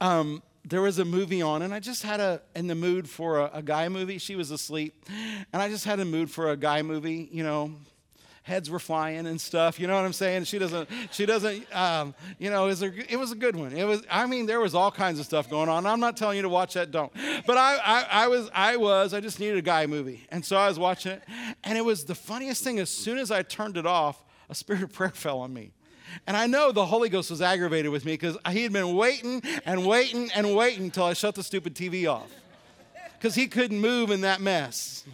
[0.00, 3.38] um there was a movie on, and I just had a in the mood for
[3.38, 4.18] a, a, guy movie.
[4.18, 5.06] She was asleep,
[5.52, 7.28] and I just had a mood for a guy movie.
[7.30, 7.76] You know,
[8.42, 9.78] heads were flying and stuff.
[9.78, 10.44] You know what I'm saying?
[10.44, 10.88] She doesn't.
[11.12, 11.64] She doesn't.
[11.74, 13.72] Um, you know, it was, a, it was a good one.
[13.72, 14.02] It was.
[14.10, 15.86] I mean, there was all kinds of stuff going on.
[15.86, 16.90] I'm not telling you to watch that.
[16.90, 17.12] Don't.
[17.46, 18.50] But I, I, I was.
[18.52, 19.14] I was.
[19.14, 21.22] I just needed a guy movie, and so I was watching it,
[21.62, 22.80] and it was the funniest thing.
[22.80, 25.72] As soon as I turned it off, a spirit of prayer fell on me.
[26.26, 29.42] And I know the Holy Ghost was aggravated with me because he had been waiting
[29.64, 32.30] and waiting and waiting until I shut the stupid TV off.
[33.18, 35.04] Because he couldn't move in that mess.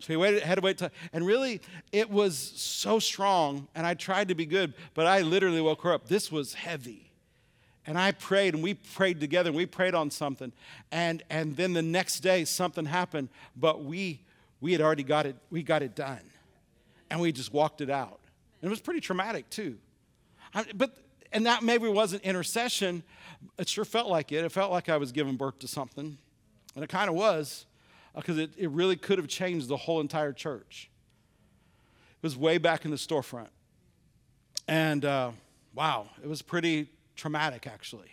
[0.00, 1.60] So he waited, had to wait till, and really,
[1.90, 5.92] it was so strong, and I tried to be good, but I literally woke her
[5.92, 6.08] up.
[6.08, 7.10] This was heavy.
[7.86, 10.52] And I prayed, and we prayed together, and we prayed on something.
[10.92, 14.20] And, and then the next day, something happened, but we,
[14.60, 16.20] we had already got it, we got it done.
[17.10, 18.20] And we just walked it out.
[18.60, 19.78] And it was pretty traumatic too.
[20.54, 20.96] I, but
[21.32, 23.02] and that maybe wasn't intercession.
[23.58, 24.44] It sure felt like it.
[24.44, 26.18] It felt like I was giving birth to something.
[26.74, 27.66] And it kind of was,
[28.14, 30.90] because uh, it, it really could have changed the whole entire church.
[32.10, 33.48] It was way back in the storefront.
[34.66, 35.32] And uh,
[35.74, 38.10] wow, it was pretty traumatic actually.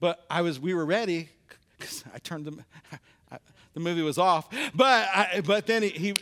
[0.00, 1.28] But I was, we were ready
[1.78, 2.64] because I turned the,
[3.32, 3.38] I,
[3.74, 4.48] the movie was off.
[4.74, 6.14] But, I, but then he, he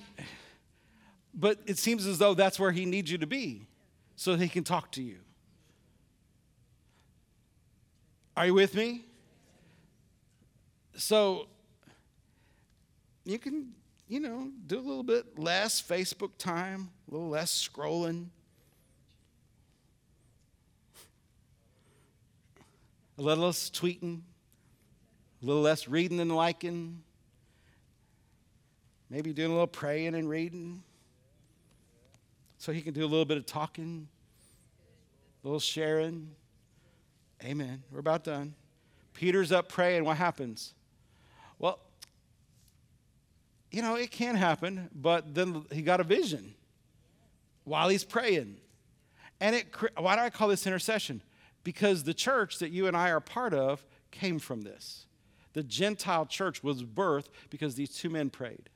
[1.35, 3.67] but it seems as though that's where he needs you to be
[4.17, 5.19] so he can talk to you.
[8.37, 9.05] Are you with me?
[10.97, 11.49] So
[13.25, 13.73] you can,
[14.09, 18.27] you know, do a little bit less Facebook time, a little less scrolling,
[23.19, 24.21] a little less tweeting,
[25.43, 27.03] a little less reading and liking,
[29.09, 30.83] maybe doing a little praying and reading
[32.63, 34.07] so he can do a little bit of talking,
[35.43, 36.31] a little sharing.
[37.43, 37.83] Amen.
[37.91, 38.55] We're about done.
[39.15, 40.05] Peter's up praying.
[40.05, 40.73] What happens?
[41.59, 41.81] Well,
[43.73, 46.55] you know, it can happen, but then he got a vision
[47.65, 48.59] while he's praying.
[49.41, 49.67] And it,
[49.99, 51.21] why do I call this intercession?
[51.65, 55.07] Because the church that you and I are part of came from this.
[55.55, 58.71] The Gentile church was birthed because these two men prayed.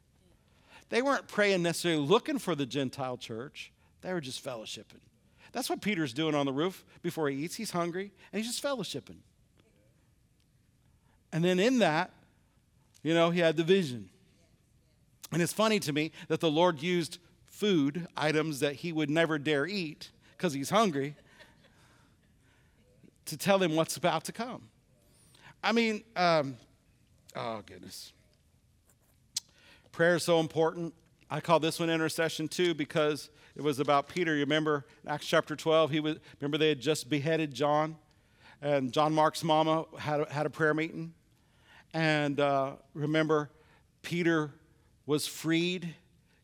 [0.89, 3.70] They weren't praying necessarily looking for the Gentile church,
[4.07, 5.01] they were just fellowshipping.
[5.53, 7.57] That's what Peter's doing on the roof before he eats.
[7.57, 9.17] He's hungry and he's just fellowshipping.
[11.33, 12.11] And then in that,
[13.03, 14.09] you know, he had the vision.
[15.33, 19.39] And it's funny to me that the Lord used food, items that he would never
[19.39, 21.17] dare eat because he's hungry,
[23.25, 24.69] to tell him what's about to come.
[25.65, 26.57] I mean, um,
[27.37, 28.13] Oh, goodness.
[29.93, 30.95] Prayer is so important.
[31.31, 34.35] I call this one intercession too because it was about Peter.
[34.35, 35.91] You remember Acts chapter 12?
[35.91, 37.97] He was, remember they had just beheaded John,
[38.61, 41.15] and John Mark's mama had a, had a prayer meeting.
[41.95, 43.51] And uh, remember,
[44.03, 44.53] Peter
[45.07, 45.95] was freed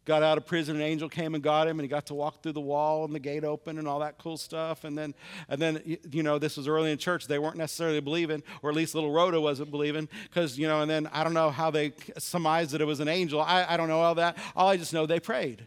[0.05, 2.43] got out of prison, an angel came and got him, and he got to walk
[2.43, 4.85] through the wall and the gate open and all that cool stuff.
[4.85, 5.15] And then,
[5.49, 7.27] and then, you know, this was early in church.
[7.27, 10.81] They weren't necessarily believing, or at least little Rhoda wasn't believing, because you know.
[10.81, 13.41] And then I don't know how they surmised that it was an angel.
[13.41, 14.37] I, I don't know all that.
[14.57, 15.67] All I just know they prayed.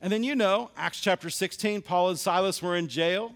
[0.00, 3.32] And then you know, Acts chapter 16, Paul and Silas were in jail.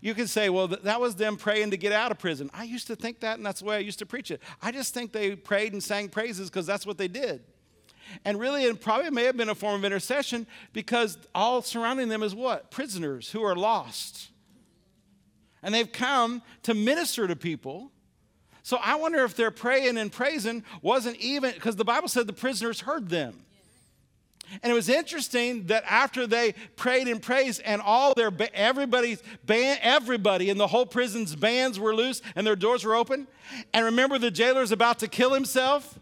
[0.00, 2.50] You can say, well, that was them praying to get out of prison.
[2.54, 4.40] I used to think that, and that's the way I used to preach it.
[4.62, 7.42] I just think they prayed and sang praises because that's what they did.
[8.24, 12.22] And really, it probably may have been a form of intercession because all surrounding them
[12.22, 12.70] is what?
[12.70, 14.30] Prisoners who are lost.
[15.62, 17.90] And they've come to minister to people.
[18.62, 22.32] So I wonder if their praying and praising wasn't even, because the Bible said the
[22.32, 23.44] prisoners heard them.
[24.62, 29.80] And it was interesting that after they prayed and praised, and all their everybody's band,
[29.82, 33.26] everybody in the whole prison's bands were loose and their doors were open.
[33.72, 35.98] And remember, the jailer's about to kill himself.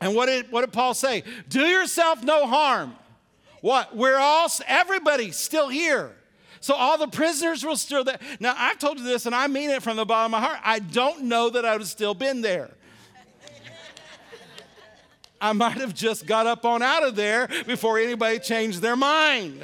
[0.00, 1.24] And what did, what did Paul say?
[1.48, 2.94] Do yourself no harm.
[3.60, 3.96] What?
[3.96, 6.14] We're all, everybody still here.
[6.60, 8.18] So all the prisoners were still there.
[8.40, 10.60] Now, I've told you this, and I mean it from the bottom of my heart.
[10.64, 12.70] I don't know that I would have still been there.
[15.44, 19.62] I might have just got up on out of there before anybody changed their mind.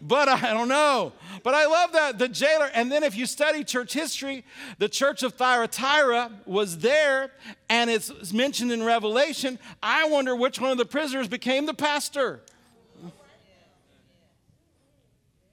[0.00, 1.12] But I don't know.
[1.42, 4.44] But I love that the jailer, and then if you study church history,
[4.78, 7.32] the church of Thyatira was there,
[7.68, 9.58] and it's mentioned in Revelation.
[9.82, 12.40] I wonder which one of the prisoners became the pastor.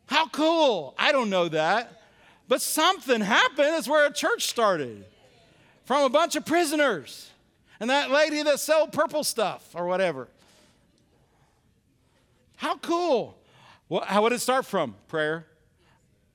[0.06, 0.94] How cool!
[1.00, 2.00] I don't know that.
[2.48, 3.70] But something happened.
[3.70, 5.04] That's where a church started
[5.86, 7.31] from a bunch of prisoners.
[7.82, 10.30] And that lady that sold purple stuff or whatever.
[12.56, 13.38] How cool.
[13.90, 14.96] Well, how would it start from?
[15.10, 15.48] Prayer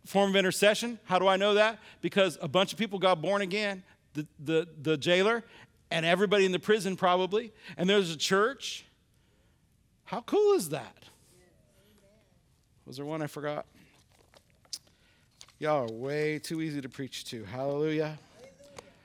[0.06, 0.98] form of intercession.
[1.04, 1.78] How do I know that?
[2.00, 3.82] Because a bunch of people got born again,
[4.14, 5.44] the, the, the jailer,
[5.90, 8.84] and everybody in the prison probably, and there's a church.
[10.04, 10.96] How cool is that?
[12.86, 13.66] Was there one I forgot?
[15.58, 17.44] Y'all are way too easy to preach to.
[17.44, 18.18] Hallelujah.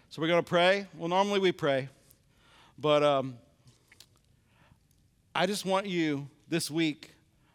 [0.09, 0.85] So we're going to pray.
[0.97, 1.89] Well, normally we pray,
[2.77, 3.37] but um,
[5.33, 7.11] I just want you this week,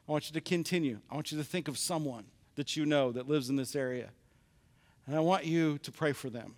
[0.09, 0.99] I want you to continue.
[1.11, 4.11] I want you to think of someone that you know that lives in this area.
[5.07, 6.55] And I want you to pray for them.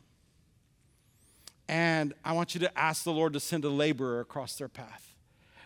[1.69, 5.13] And I want you to ask the Lord to send a laborer across their path.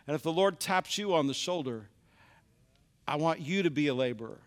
[0.07, 1.88] And if the Lord taps you on the shoulder,
[3.07, 4.40] I want you to be a laborer.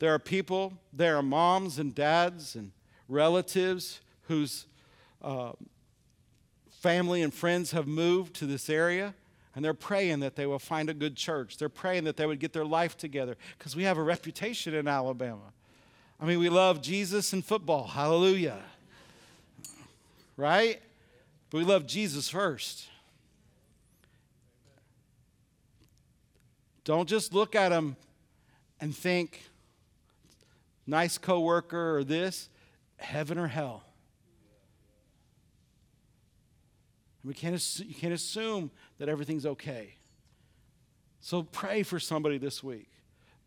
[0.00, 2.72] There are people, there are moms and dads and
[3.08, 4.66] relatives whose
[5.22, 5.52] uh,
[6.84, 9.14] family and friends have moved to this area
[9.56, 11.56] and they're praying that they will find a good church.
[11.56, 14.86] They're praying that they would get their life together because we have a reputation in
[14.86, 15.54] Alabama.
[16.20, 17.86] I mean, we love Jesus and football.
[17.86, 18.58] Hallelujah.
[20.36, 20.82] Right?
[21.48, 22.86] But we love Jesus first.
[26.84, 27.96] Don't just look at them
[28.78, 29.42] and think,
[30.86, 32.50] nice coworker or this,
[32.98, 33.84] heaven or hell.
[37.24, 39.94] We can't, you can't assume that everything's okay.
[41.20, 42.90] So pray for somebody this week.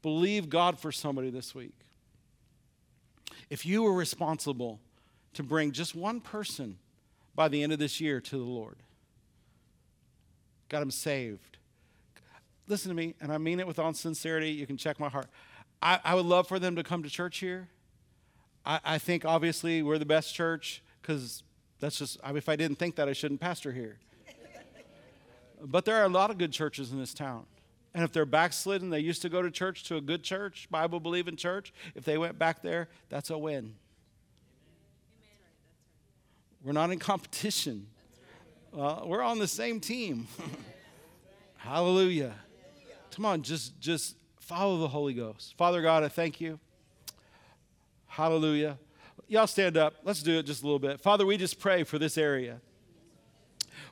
[0.02, 1.76] Believe God for somebody this week.
[3.50, 4.80] If you were responsible
[5.34, 6.78] to bring just one person
[7.36, 8.78] by the end of this year to the Lord,
[10.70, 11.58] got him saved.
[12.68, 14.50] Listen to me, and I mean it with all sincerity.
[14.50, 15.28] You can check my heart.
[15.82, 17.70] I, I would love for them to come to church here.
[18.66, 21.44] I, I think obviously we're the best church because
[21.80, 23.98] that's just, if I didn't think that, I shouldn't pastor here.
[25.62, 27.46] but there are a lot of good churches in this town.
[27.94, 31.00] And if they're backslidden, they used to go to church, to a good church, Bible
[31.00, 33.76] believing church, if they went back there, that's a win.
[36.64, 37.88] We're not in competition.
[38.78, 40.28] Uh, we're on the same team.
[41.58, 42.34] Hallelujah.
[43.16, 45.56] Come on, just just follow the Holy Ghost.
[45.58, 46.60] Father God, I thank you.
[48.06, 48.78] Hallelujah
[49.28, 49.96] y'all stand up.
[50.04, 51.00] Let's do it just a little bit.
[51.02, 52.62] Father, we just pray for this area.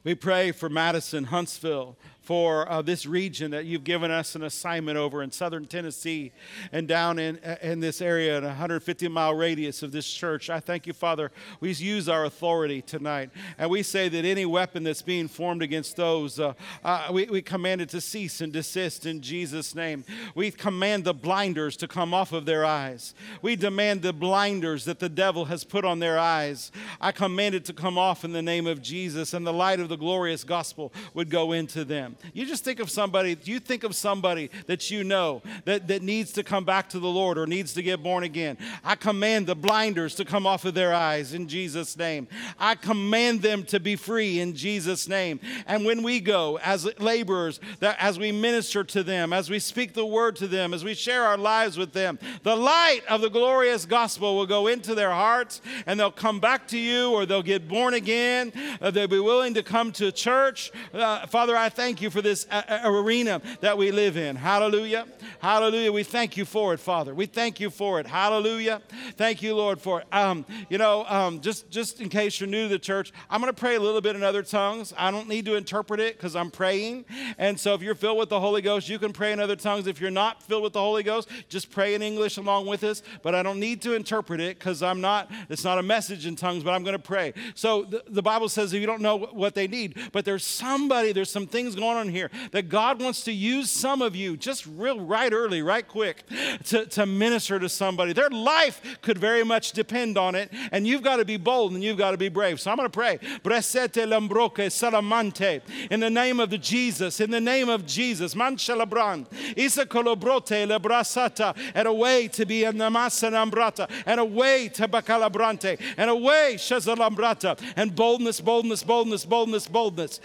[0.04, 1.98] We pray for Madison, Huntsville.
[2.26, 6.32] For uh, this region that you've given us an assignment over in southern Tennessee
[6.72, 10.50] and down in, uh, in this area in a 150 mile radius of this church.
[10.50, 11.32] I thank you, Father.
[11.60, 13.30] We use our authority tonight.
[13.60, 16.54] And we say that any weapon that's being formed against those, uh,
[16.84, 20.04] uh, we, we command it to cease and desist in Jesus' name.
[20.34, 23.14] We command the blinders to come off of their eyes.
[23.44, 26.72] We demand the blinders that the devil has put on their eyes.
[27.00, 29.90] I command it to come off in the name of Jesus, and the light of
[29.90, 32.15] the glorious gospel would go into them.
[32.34, 36.32] You just think of somebody, you think of somebody that you know that, that needs
[36.34, 38.58] to come back to the Lord or needs to get born again.
[38.84, 42.28] I command the blinders to come off of their eyes in Jesus' name.
[42.60, 45.40] I command them to be free in Jesus' name.
[45.68, 49.94] And when we go as laborers, that as we minister to them, as we speak
[49.94, 53.30] the word to them, as we share our lives with them, the light of the
[53.30, 57.44] glorious gospel will go into their hearts and they'll come back to you or they'll
[57.44, 58.52] get born again.
[58.82, 60.72] Uh, they'll be willing to come to church.
[60.94, 62.48] Uh, Father, I thank you you for this
[62.86, 64.38] arena that we live in.
[64.38, 65.06] Hallelujah.
[65.40, 65.92] Hallelujah.
[65.92, 67.14] We thank you for it, Father.
[67.14, 68.08] We thank you for it.
[68.08, 68.82] Hallelujah.
[69.18, 70.08] Thank you, Lord, for it.
[70.14, 73.54] Um, you know, um, just, just in case you're new to the church, I'm going
[73.54, 74.94] to pray a little bit in other tongues.
[74.98, 77.06] I don't need to interpret it because I'm praying.
[77.38, 79.88] And so if you're filled with the Holy Ghost, you can pray in other tongues.
[79.88, 83.02] If you're not filled with the Holy Ghost, just pray in English along with us.
[83.24, 86.36] But I don't need to interpret it because I'm not, it's not a message in
[86.36, 87.34] tongues, but I'm going to pray.
[87.56, 91.12] So the, the Bible says if you don't know what they need, but there's somebody,
[91.12, 94.66] there's some things going on here that God wants to use some of you just
[94.66, 96.24] real right early, right quick,
[96.66, 98.14] to, to minister to somebody.
[98.14, 101.84] Their life could very much depend on it, and you've got to be bold and
[101.84, 102.60] you've got to be brave.
[102.60, 103.18] So I'm going to pray.
[103.44, 105.62] Bresete lambroke salamante.
[105.90, 108.34] In the name of the Jesus, in the name of Jesus.
[108.36, 109.26] Manchalabran.
[109.56, 111.56] Isa colobrote lebrasata.
[111.74, 113.90] And a way to be in the masanambrata.
[114.06, 115.80] And a way to bacalabrante.
[115.98, 117.60] And a way shazalambrata.
[117.76, 120.20] And boldness, boldness, boldness, boldness, boldness.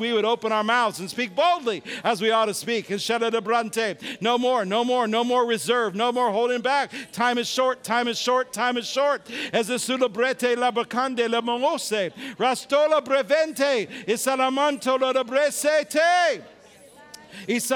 [0.00, 2.90] We would open our mouths and speak boldly as we ought to speak.
[4.20, 6.90] No more, no more, no more reserve, no more holding back.
[7.12, 9.22] Time is short, time is short, time is short.
[9.52, 16.42] As the sulabrete labacande la mongose, rastola brevente, isalamanto la bresete.
[17.48, 17.70] It's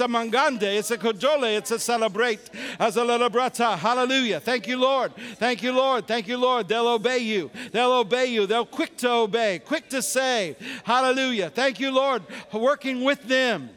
[0.00, 2.40] a mangande, it's a kojole, it's a celebrate
[2.78, 3.76] as a lalabrata.
[3.76, 4.40] Hallelujah.
[4.40, 5.12] Thank you, Lord.
[5.36, 6.06] Thank you, Lord.
[6.06, 6.68] Thank you, Lord.
[6.68, 7.50] They'll obey you.
[7.72, 8.46] They'll obey you.
[8.46, 10.56] They'll quick to obey, quick to say.
[10.84, 11.50] Hallelujah.
[11.50, 12.22] Thank you, Lord,
[12.52, 13.70] working with them.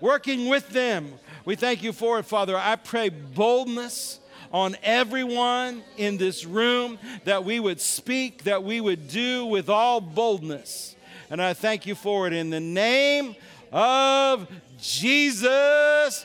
[0.00, 1.14] Working with them.
[1.44, 2.56] We thank you for it, Father.
[2.56, 4.20] I pray boldness
[4.52, 10.00] on everyone in this room that we would speak, that we would do with all
[10.00, 10.95] boldness.
[11.30, 13.34] And I thank you for it in the name
[13.72, 14.46] of
[14.80, 16.24] Jesus.